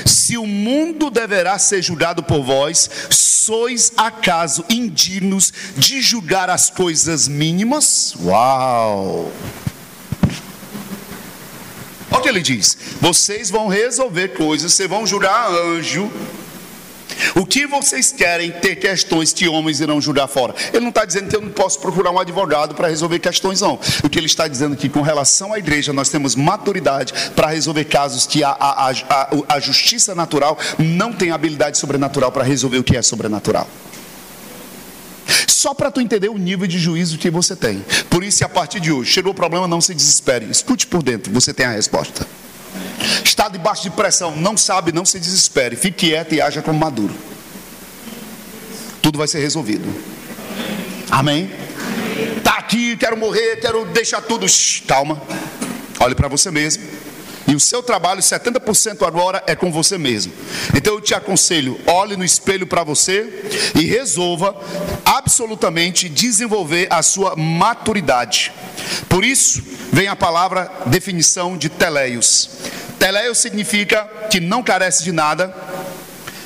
[0.04, 7.28] se o mundo deverá ser julgado por vós, sois acaso indignos de julgar as coisas
[7.28, 8.16] mínimas?
[8.20, 9.32] Uau!
[12.10, 16.12] Olha o que ele diz: vocês vão resolver coisas, vocês vão julgar anjo,
[17.36, 20.54] o que vocês querem ter questões que homens irão julgar fora?
[20.74, 23.80] Ele não está dizendo que eu não posso procurar um advogado para resolver questões, não.
[24.04, 27.48] O que ele está dizendo é que, com relação à igreja, nós temos maturidade para
[27.48, 32.78] resolver casos que a, a, a, a justiça natural não tem habilidade sobrenatural para resolver
[32.78, 33.68] o que é sobrenatural.
[35.48, 37.86] Só para tu entender o nível de juízo que você tem.
[38.10, 40.50] Por isso, a partir de hoje, chegou o problema, não se desespere.
[40.50, 42.26] Escute por dentro, você tem a resposta.
[43.24, 45.76] Está debaixo de pressão, não sabe, não se desespere.
[45.76, 47.16] Fique quieto e haja como maduro.
[49.02, 49.88] Tudo vai ser resolvido.
[51.10, 51.52] Amém?
[52.38, 54.48] Está aqui, quero morrer, quero deixar tudo.
[54.48, 55.22] Shhh, calma.
[56.00, 56.84] Olhe para você mesmo.
[57.48, 60.32] E o seu trabalho, 70% agora, é com você mesmo.
[60.76, 64.56] Então eu te aconselho, olhe no espelho para você e resolva
[65.06, 68.54] absolutamente desenvolver a sua maturidade.
[69.10, 69.62] Por isso,
[69.92, 72.50] vem a palavra definição de teleios.
[73.00, 75.54] Teleios significa que não carece de nada,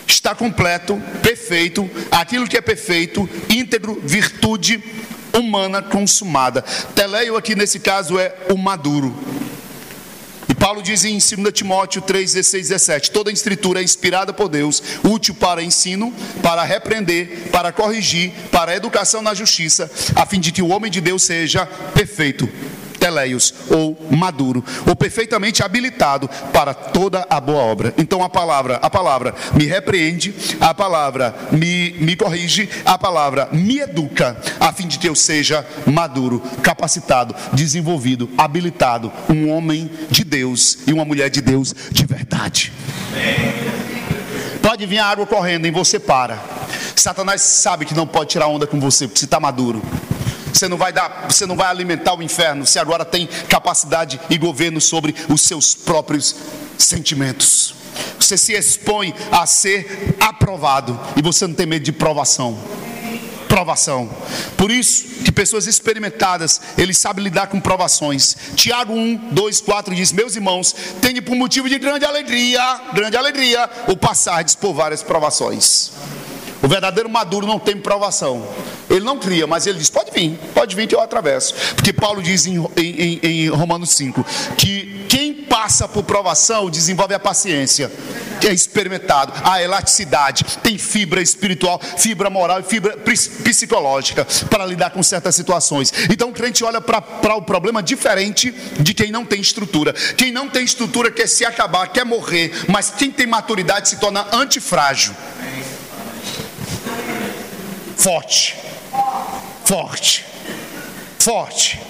[0.08, 4.82] está completo, perfeito, aquilo que é perfeito, íntegro, virtude
[5.38, 6.62] humana consumada.
[6.96, 9.14] Teleio aqui nesse caso é o maduro.
[10.66, 14.82] Paulo diz em 2 Timóteo 3, 16, 17: toda a escritura é inspirada por Deus,
[15.04, 16.12] útil para ensino,
[16.42, 21.00] para repreender, para corrigir, para educação na justiça, a fim de que o homem de
[21.00, 22.50] Deus seja perfeito,
[22.98, 27.94] teleios, ou maduro, ou perfeitamente habilitado para toda a boa obra.
[27.98, 33.80] Então a palavra, a palavra me repreende, a palavra me, me corrige, a palavra me
[33.80, 40.80] educa, a fim de que eu seja maduro, capacitado, desenvolvido, habilitado, um homem de Deus
[40.88, 42.72] e uma mulher de Deus de verdade.
[44.62, 46.40] Pode vir a água correndo e você para.
[46.96, 49.82] Satanás sabe que não pode tirar onda com você, porque você está maduro.
[50.56, 52.66] Você não vai dar, você não vai alimentar o inferno.
[52.66, 56.34] Você agora tem capacidade e governo sobre os seus próprios
[56.78, 57.76] sentimentos.
[58.18, 62.58] Você se expõe a ser aprovado e você não tem medo de provação.
[63.50, 64.10] Provação.
[64.56, 68.38] Por isso que pessoas experimentadas, eles sabem lidar com provações.
[68.56, 73.70] Tiago 1, 2, 4 diz: Meus irmãos, tenho por motivo de grande alegria, grande alegria,
[73.90, 75.92] o passar por várias provações.
[76.64, 78.48] O verdadeiro maduro não tem provação.
[78.96, 81.54] Ele não cria, mas ele diz: pode vir, pode vir que eu atravesso.
[81.76, 84.26] Porque Paulo diz em, em, em Romanos 5
[84.58, 87.92] que quem passa por provação desenvolve a paciência,
[88.42, 94.90] que é experimentado, a elasticidade, tem fibra espiritual, fibra moral e fibra psicológica para lidar
[94.90, 95.94] com certas situações.
[96.10, 99.94] Então o crente olha para o problema diferente de quem não tem estrutura.
[100.18, 104.28] Quem não tem estrutura quer se acabar, quer morrer, mas quem tem maturidade se torna
[104.34, 105.14] antifrágil
[108.06, 108.56] forte,
[109.66, 110.26] forte,
[111.20, 111.82] forte.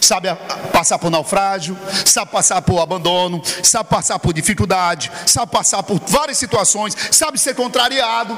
[0.00, 0.34] Sabe
[0.72, 6.38] passar por naufrágio, sabe passar por abandono, sabe passar por dificuldade, sabe passar por várias
[6.38, 8.36] situações, sabe ser contrariado,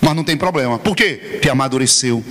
[0.00, 0.78] mas não tem problema.
[0.78, 1.28] Por quê?
[1.34, 2.24] Porque amadureceu,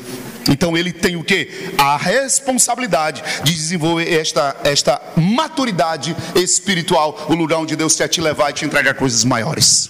[0.49, 1.73] então ele tem o que?
[1.77, 8.49] A responsabilidade de desenvolver esta, esta maturidade espiritual, o lugar onde Deus quer te levar
[8.49, 9.89] e te entregar coisas maiores.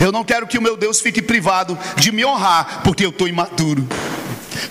[0.00, 3.26] Eu não quero que o meu Deus fique privado de me honrar, porque eu estou
[3.26, 3.86] imaturo.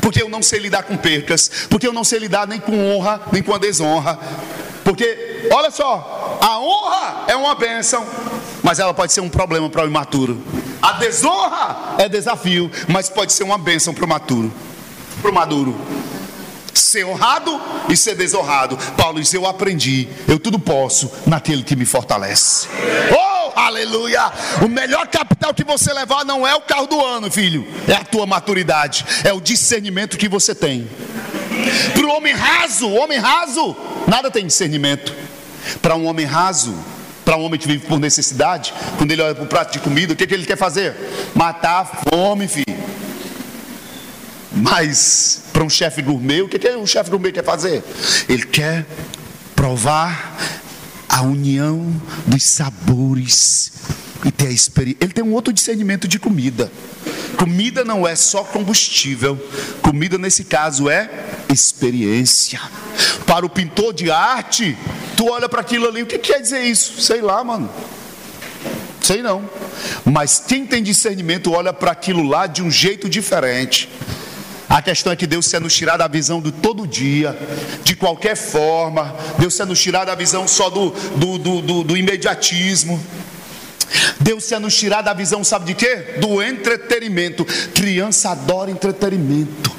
[0.02, 3.22] Porque eu não sei lidar com percas, porque eu não sei lidar nem com honra,
[3.32, 4.20] nem com a desonra.
[4.84, 8.06] Porque, olha só, a honra é uma bênção,
[8.64, 10.42] mas ela pode ser um problema para o imaturo.
[10.82, 14.52] A desonra é desafio, mas pode ser uma bênção para o maturo,
[15.22, 15.76] para o maduro.
[16.74, 18.78] Ser honrado e ser desonrado.
[18.98, 22.68] Paulo diz: Eu aprendi, eu tudo posso naquele que me fortalece.
[23.12, 24.32] Oh, aleluia!
[24.64, 28.04] O melhor capital que você levar não é o carro do ano, filho, é a
[28.04, 30.88] tua maturidade, é o discernimento que você tem.
[31.94, 33.76] Para o homem raso, homem raso,
[34.08, 35.14] nada tem discernimento.
[35.82, 36.74] Para um homem raso,
[37.26, 40.14] para um homem que vive por necessidade, quando ele olha para o prato de comida,
[40.14, 40.96] o que, que ele quer fazer?
[41.36, 42.66] Matar a fome, filho.
[44.52, 47.84] Mas para um chefe gourmet, o que, que um chefe gourmet quer fazer?
[48.28, 48.86] Ele quer
[49.56, 50.38] provar
[51.20, 51.86] a união
[52.26, 53.74] dos sabores
[54.24, 54.98] e ter a experiência.
[55.02, 56.72] Ele tem um outro discernimento de comida.
[57.38, 59.38] Comida não é só combustível,
[59.82, 61.10] comida nesse caso é
[61.52, 62.62] experiência.
[63.28, 64.78] Para o pintor de arte,
[65.18, 67.02] tu olha para aquilo ali, o que quer dizer isso?
[67.02, 67.70] Sei lá, mano.
[69.02, 69.50] Sei não.
[70.06, 73.90] Mas quem tem discernimento olha para aquilo lá de um jeito diferente.
[74.70, 77.36] A questão é que Deus quer nos tirar da visão do todo dia,
[77.84, 79.16] de qualquer forma.
[79.40, 83.04] Deus quer nos tirar da visão só do, do, do, do, do imediatismo.
[84.22, 86.20] Deus quer nos tirar da visão, sabe de quê?
[86.22, 87.44] Do entretenimento.
[87.74, 89.79] Criança adora entretenimento.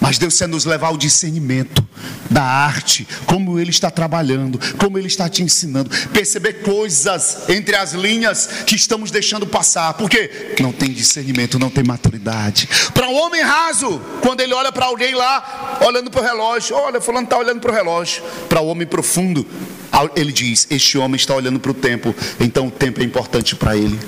[0.00, 1.86] Mas Deus quer nos levar ao discernimento
[2.30, 5.90] da arte, como Ele está trabalhando, como Ele está te ensinando.
[6.08, 9.94] Perceber coisas entre as linhas que estamos deixando passar.
[9.94, 12.68] Porque não tem discernimento, não tem maturidade.
[12.94, 17.00] Para um homem raso, quando ele olha para alguém lá, olhando para o relógio, olha,
[17.00, 18.22] fulano está olhando para o relógio.
[18.48, 19.46] Para o homem profundo,
[20.16, 23.76] ele diz: Este homem está olhando para o tempo, então o tempo é importante para
[23.76, 23.98] ele.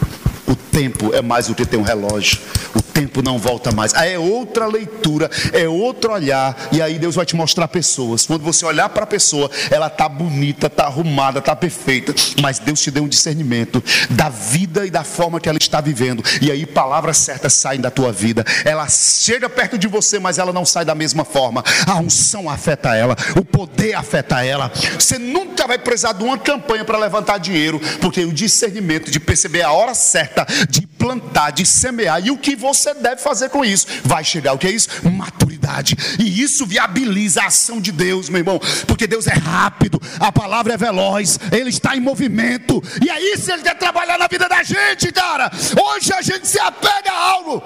[0.47, 2.39] O tempo é mais do que ter um relógio.
[2.75, 3.95] O tempo não volta mais.
[3.95, 6.57] Aí é outra leitura, é outro olhar.
[6.73, 8.27] E aí Deus vai te mostrar pessoas.
[8.27, 12.15] Quando você olhar para a pessoa, ela tá bonita, tá arrumada, tá perfeita.
[12.41, 16.23] Mas Deus te deu um discernimento da vida e da forma que ela está vivendo.
[16.41, 18.45] E aí palavras certas saem da tua vida.
[18.65, 21.63] Ela chega perto de você, mas ela não sai da mesma forma.
[21.87, 24.71] A unção afeta ela, o poder afeta ela.
[24.99, 29.21] Você nunca nunca vai precisar de uma campanha para levantar dinheiro, porque o discernimento de
[29.21, 30.32] perceber a hora certa
[30.69, 34.59] de plantar, de semear e o que você deve fazer com isso, vai chegar o
[34.59, 34.89] que é isso?
[35.11, 35.97] Maturidade.
[36.19, 40.75] E isso viabiliza a ação de Deus, meu irmão, porque Deus é rápido, a palavra
[40.75, 42.83] é veloz, ele está em movimento.
[43.05, 45.51] E é isso ele quer trabalhar na vida da gente, cara.
[45.77, 47.63] Hoje a gente se apega a algo.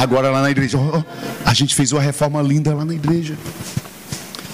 [0.00, 0.78] Agora lá na igreja,
[1.44, 3.36] a gente fez uma reforma linda lá na igreja.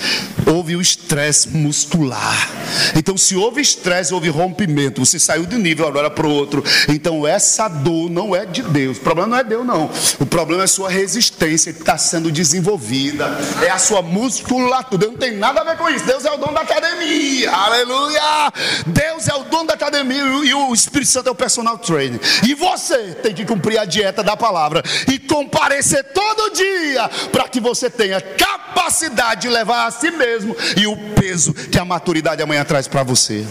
[0.45, 2.49] Houve o estresse muscular.
[2.95, 5.03] Então, se houve estresse, houve rompimento.
[5.03, 6.63] Você saiu de nível agora para o outro.
[6.87, 8.97] Então, essa dor não é de Deus.
[8.97, 9.89] O problema não é Deus, não.
[10.19, 13.25] O problema é a sua resistência que está sendo desenvolvida.
[13.61, 15.07] É a sua musculatura.
[15.07, 16.05] Não tem nada a ver com isso.
[16.05, 17.51] Deus é o dono da academia.
[17.51, 18.53] Aleluia!
[18.85, 22.19] Deus é o dono da academia e o Espírito Santo é o personal trainer.
[22.43, 27.59] E você tem que cumprir a dieta da palavra e comparecer todo dia para que
[27.59, 32.63] você tenha capacidade de levar a si mesmo e o peso que a maturidade amanhã
[32.63, 33.45] traz para você.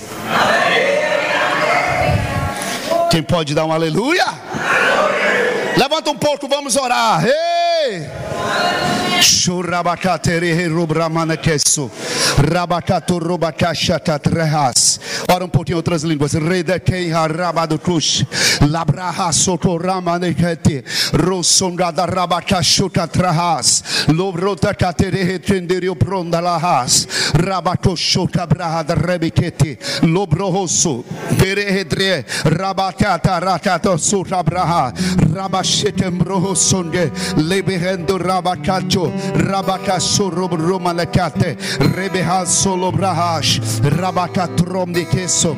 [3.11, 4.25] Quem pode dar um aleluia?
[5.77, 7.25] Levanta um pouco, vamos orar.
[7.27, 8.84] Ei!
[15.31, 16.35] Ora um pouquinho outras línguas.
[16.35, 18.25] Redekei harabado kush.
[18.69, 20.85] Labraha socorama nekete.
[21.13, 23.83] Rosongada rabacashu tatrahas.
[24.09, 27.07] Lobrota caterehe tenderio prondalahas.
[27.35, 29.79] Rabacosho cabrahada rebekete.
[30.03, 31.05] Lobrohoso.
[31.39, 32.25] Perehedre.
[32.45, 34.93] Rabacata rakato surabraha.
[35.33, 37.11] Rabashetem brohosonge.
[37.37, 39.14] Lebehendo rabacacho.
[39.35, 41.57] Rabaka sorob romalekate.
[41.95, 43.61] Rebeha solobrahash.
[43.81, 45.57] Rabaka tromdikeso.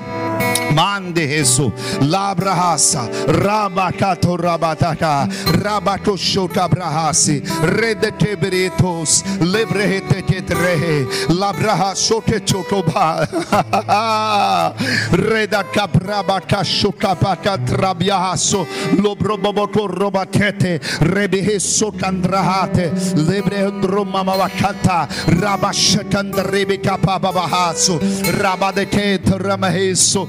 [0.73, 3.09] Mande Jesu, Labrahasa.
[3.27, 5.29] Rabacato rabataka.
[5.63, 7.41] Rabacosho cabrahasi.
[7.63, 9.23] Redeteberetos.
[9.41, 11.07] Lebrehete ketre.
[11.29, 13.27] Labrahasho kechokoba.
[15.13, 18.67] Reda cabrabacasho capaca trabiaso.
[18.97, 20.81] Lobroboboco robacete.
[21.01, 22.91] Rebeheso candrahate.
[23.15, 25.09] Lebrehendro mamavacata.
[25.27, 27.99] Rabashakandrebeka papabahaso.
[28.41, 30.27] Rabadeketra maheso.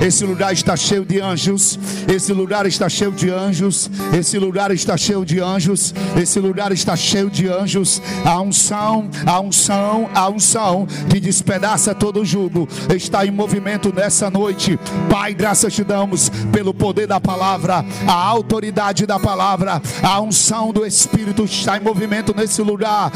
[0.00, 1.78] Esse lugar está cheio de anjos.
[2.12, 3.90] Esse lugar está cheio de anjos.
[4.16, 5.94] Esse lugar está cheio de anjos.
[6.20, 8.00] Esse lugar está cheio de anjos.
[8.24, 14.30] A unção, a unção, a unção que despedaça todo o jugo está em movimento nessa
[14.30, 14.78] noite.
[15.10, 20.86] Pai, graças te damos pelo poder da palavra, a autoridade da palavra, a unção do
[20.86, 23.10] Espírito está em movimento nesse lugar.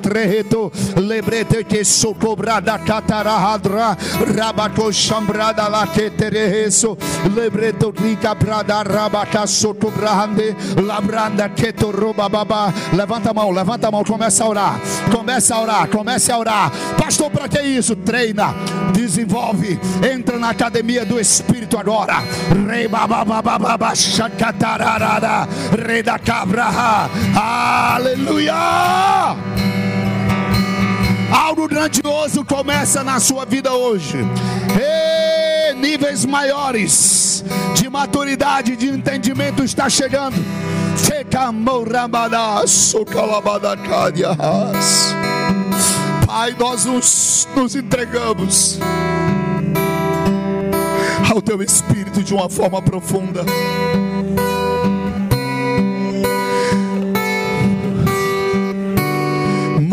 [0.00, 2.78] Treheto lebrete que socobrada
[3.18, 3.96] catarahadra
[4.34, 6.96] rabaco chambrada la que tereheso
[7.34, 12.72] lebreto rica brada rabaca soto brahande labranda que to roba baba.
[12.92, 16.70] Levanta a mão levanta a mão começa a orar começa a orar comece a orar.
[16.96, 17.96] Pastor para que isso?
[17.96, 18.54] Treina
[18.92, 22.22] desenvolve entra na academia do Espírito agora.
[22.68, 28.54] Reba baba baba chacatararada reda cabra aleluia
[31.30, 34.18] Algo grandioso começa na sua vida hoje.
[34.80, 40.36] E níveis maiores de maturidade, de entendimento está chegando.
[46.26, 48.78] Pai, nós nos, nos entregamos
[51.30, 53.44] ao Teu Espírito de uma forma profunda.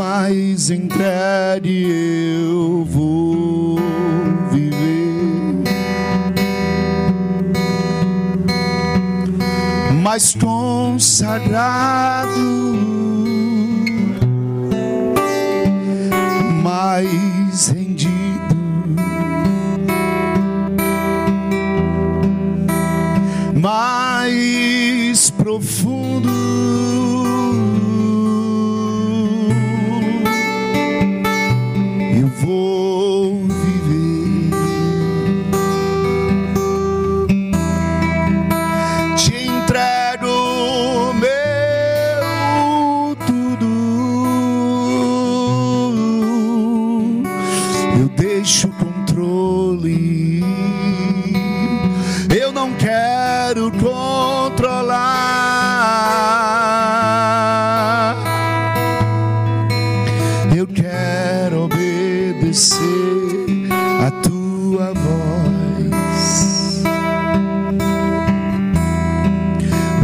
[0.08, 3.80] Mais entregue eu vou
[4.52, 5.64] viver,
[10.04, 11.50] mais consagrado,
[16.62, 18.56] mais rendido,
[23.60, 27.05] mais profundo.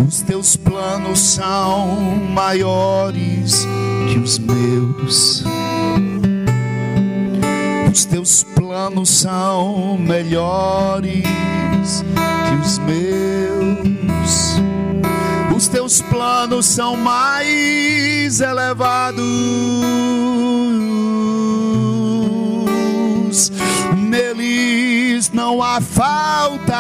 [0.08, 3.68] Os teus planos são maiores
[4.10, 5.44] que os meus.
[7.92, 14.62] Os teus planos são melhores que os meus.
[15.56, 19.22] Os teus planos são mais elevados.
[23.98, 26.72] Neles não há falta.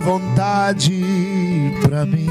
[0.00, 1.04] Vontade
[1.82, 2.26] para mim.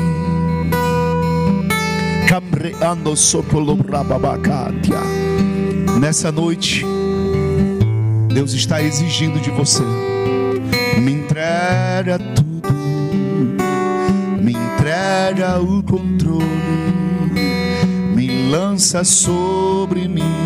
[2.27, 4.99] Camreando sopolo rababacatia.
[5.99, 6.85] Nessa noite,
[8.33, 9.83] Deus está exigindo de você.
[10.99, 12.73] Me entrega tudo,
[14.41, 16.45] me entrega o controle,
[18.15, 20.45] me lança sobre mim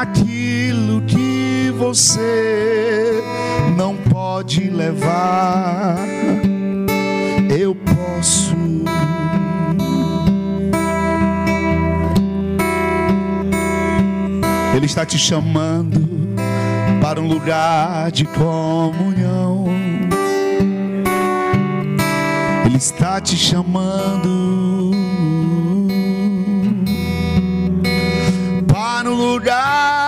[0.00, 1.15] aquilo que
[1.76, 3.22] você
[3.76, 5.98] não pode levar.
[7.56, 8.56] Eu posso.
[14.74, 16.00] Ele está te chamando
[17.00, 19.66] para um lugar de comunhão.
[22.64, 24.92] Ele está te chamando
[28.66, 30.05] para um lugar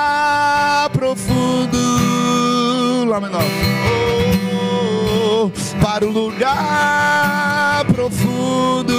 [3.08, 3.42] Lá menor.
[5.40, 5.50] Oh,
[5.82, 8.92] para um lugar profundo.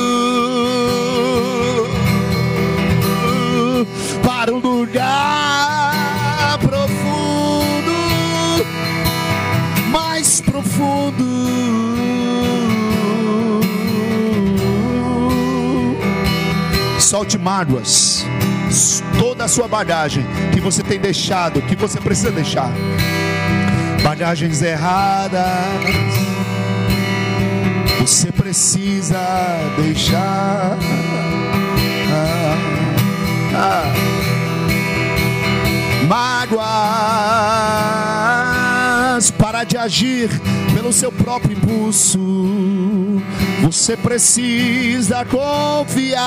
[4.26, 7.92] Para um lugar profundo,
[9.92, 11.24] mais profundo.
[17.00, 18.26] Solte mágoas,
[19.20, 22.72] toda a sua bagagem que você tem deixado, que você precisa deixar.
[24.04, 25.42] Bagagens erradas,
[28.00, 29.20] você precisa
[29.78, 30.78] deixar.
[32.12, 32.58] Ah,
[33.56, 33.94] ah.
[36.08, 36.60] Mágoas,
[39.32, 40.30] para de agir
[40.74, 42.20] pelo seu próprio impulso.
[43.62, 46.20] Você precisa confiar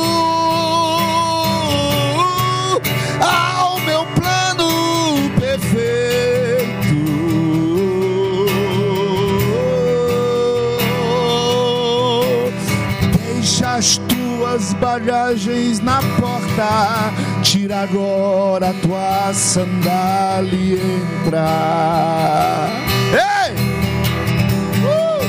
[3.18, 5.96] ao meu plano perfeito.
[13.24, 17.10] Deixa as tuas bagagens na porta,
[17.72, 22.68] agora a tua sandália e entra.
[23.12, 23.54] Ei!
[24.84, 25.26] Uh!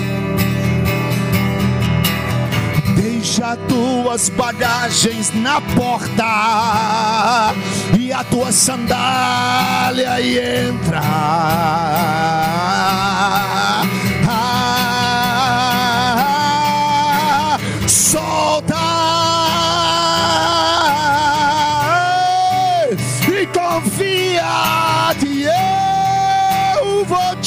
[2.96, 7.54] Deixa tuas bagagens na porta
[7.98, 11.02] e a tua sandália e entra.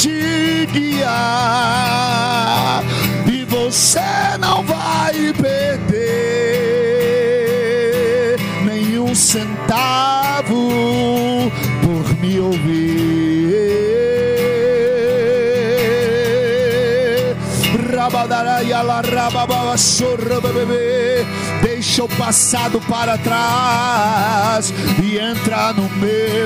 [0.01, 1.11] Te guiar
[3.27, 4.01] e você
[4.39, 5.99] não vai perder
[8.65, 10.71] nenhum centavo
[11.83, 13.11] por me ouvir.
[21.63, 24.73] Deixa o passado para trás
[25.03, 26.40] e entra no meu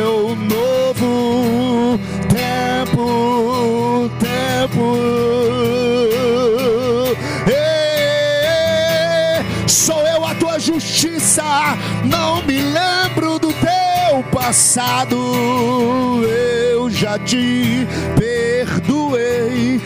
[14.55, 15.17] passado.
[16.23, 17.85] Eu já te
[18.17, 19.81] perdoei,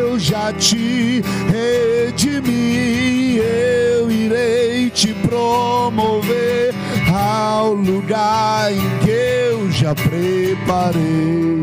[0.00, 6.74] eu já te redimi, eu irei te promover
[7.14, 11.62] ao lugar em que eu já preparei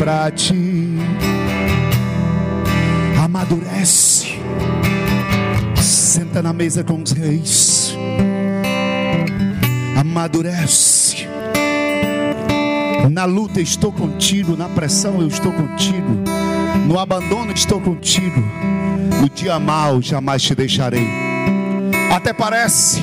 [0.00, 0.98] para ti.
[3.22, 4.36] Amadurece,
[5.80, 7.94] senta na mesa com os reis.
[9.96, 10.89] Amadurece.
[13.10, 16.22] Na luta estou contigo, na pressão eu estou contigo,
[16.86, 18.40] no abandono estou contigo,
[19.20, 21.06] no dia mal jamais te deixarei.
[22.14, 23.02] Até parece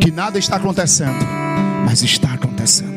[0.00, 1.24] que nada está acontecendo,
[1.84, 2.94] mas está acontecendo.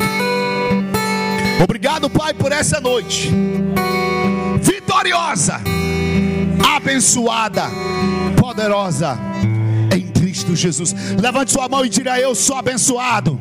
[1.63, 3.31] Obrigado, Pai, por essa noite
[4.61, 5.61] vitoriosa,
[6.75, 7.63] abençoada,
[8.39, 9.17] poderosa
[9.95, 10.93] em Cristo Jesus.
[11.19, 13.39] Levante sua mão e diga: Eu sou abençoado.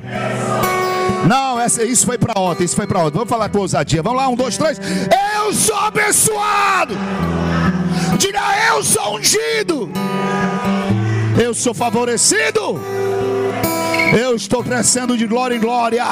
[1.26, 3.14] Não, essa, isso foi para ontem, isso foi para ontem.
[3.14, 4.02] Vamos falar com ousadia.
[4.02, 4.78] Vamos lá, um, dois, três.
[5.36, 6.94] Eu sou abençoado.
[8.18, 9.90] Diga, eu sou ungido.
[11.42, 12.80] Eu sou favorecido.
[14.16, 16.04] Eu estou crescendo de glória em glória.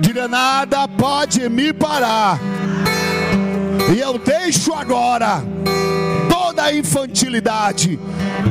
[0.00, 2.40] Diga, nada pode me parar.
[3.94, 5.42] E eu deixo agora
[6.28, 7.98] toda a infantilidade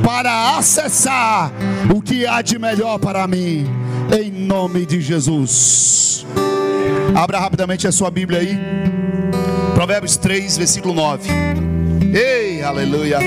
[0.04, 1.52] para acessar
[1.94, 3.83] o que há de melhor para mim
[4.20, 6.26] em nome de Jesus.
[7.16, 8.58] Abra rapidamente a sua Bíblia aí.
[9.74, 11.30] Provérbios 3, versículo 9.
[12.14, 13.20] Ei, aleluia.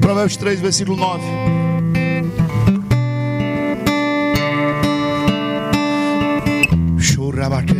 [0.00, 1.22] Provérbios 3, versículo 9.
[6.98, 7.70] Churrabaque.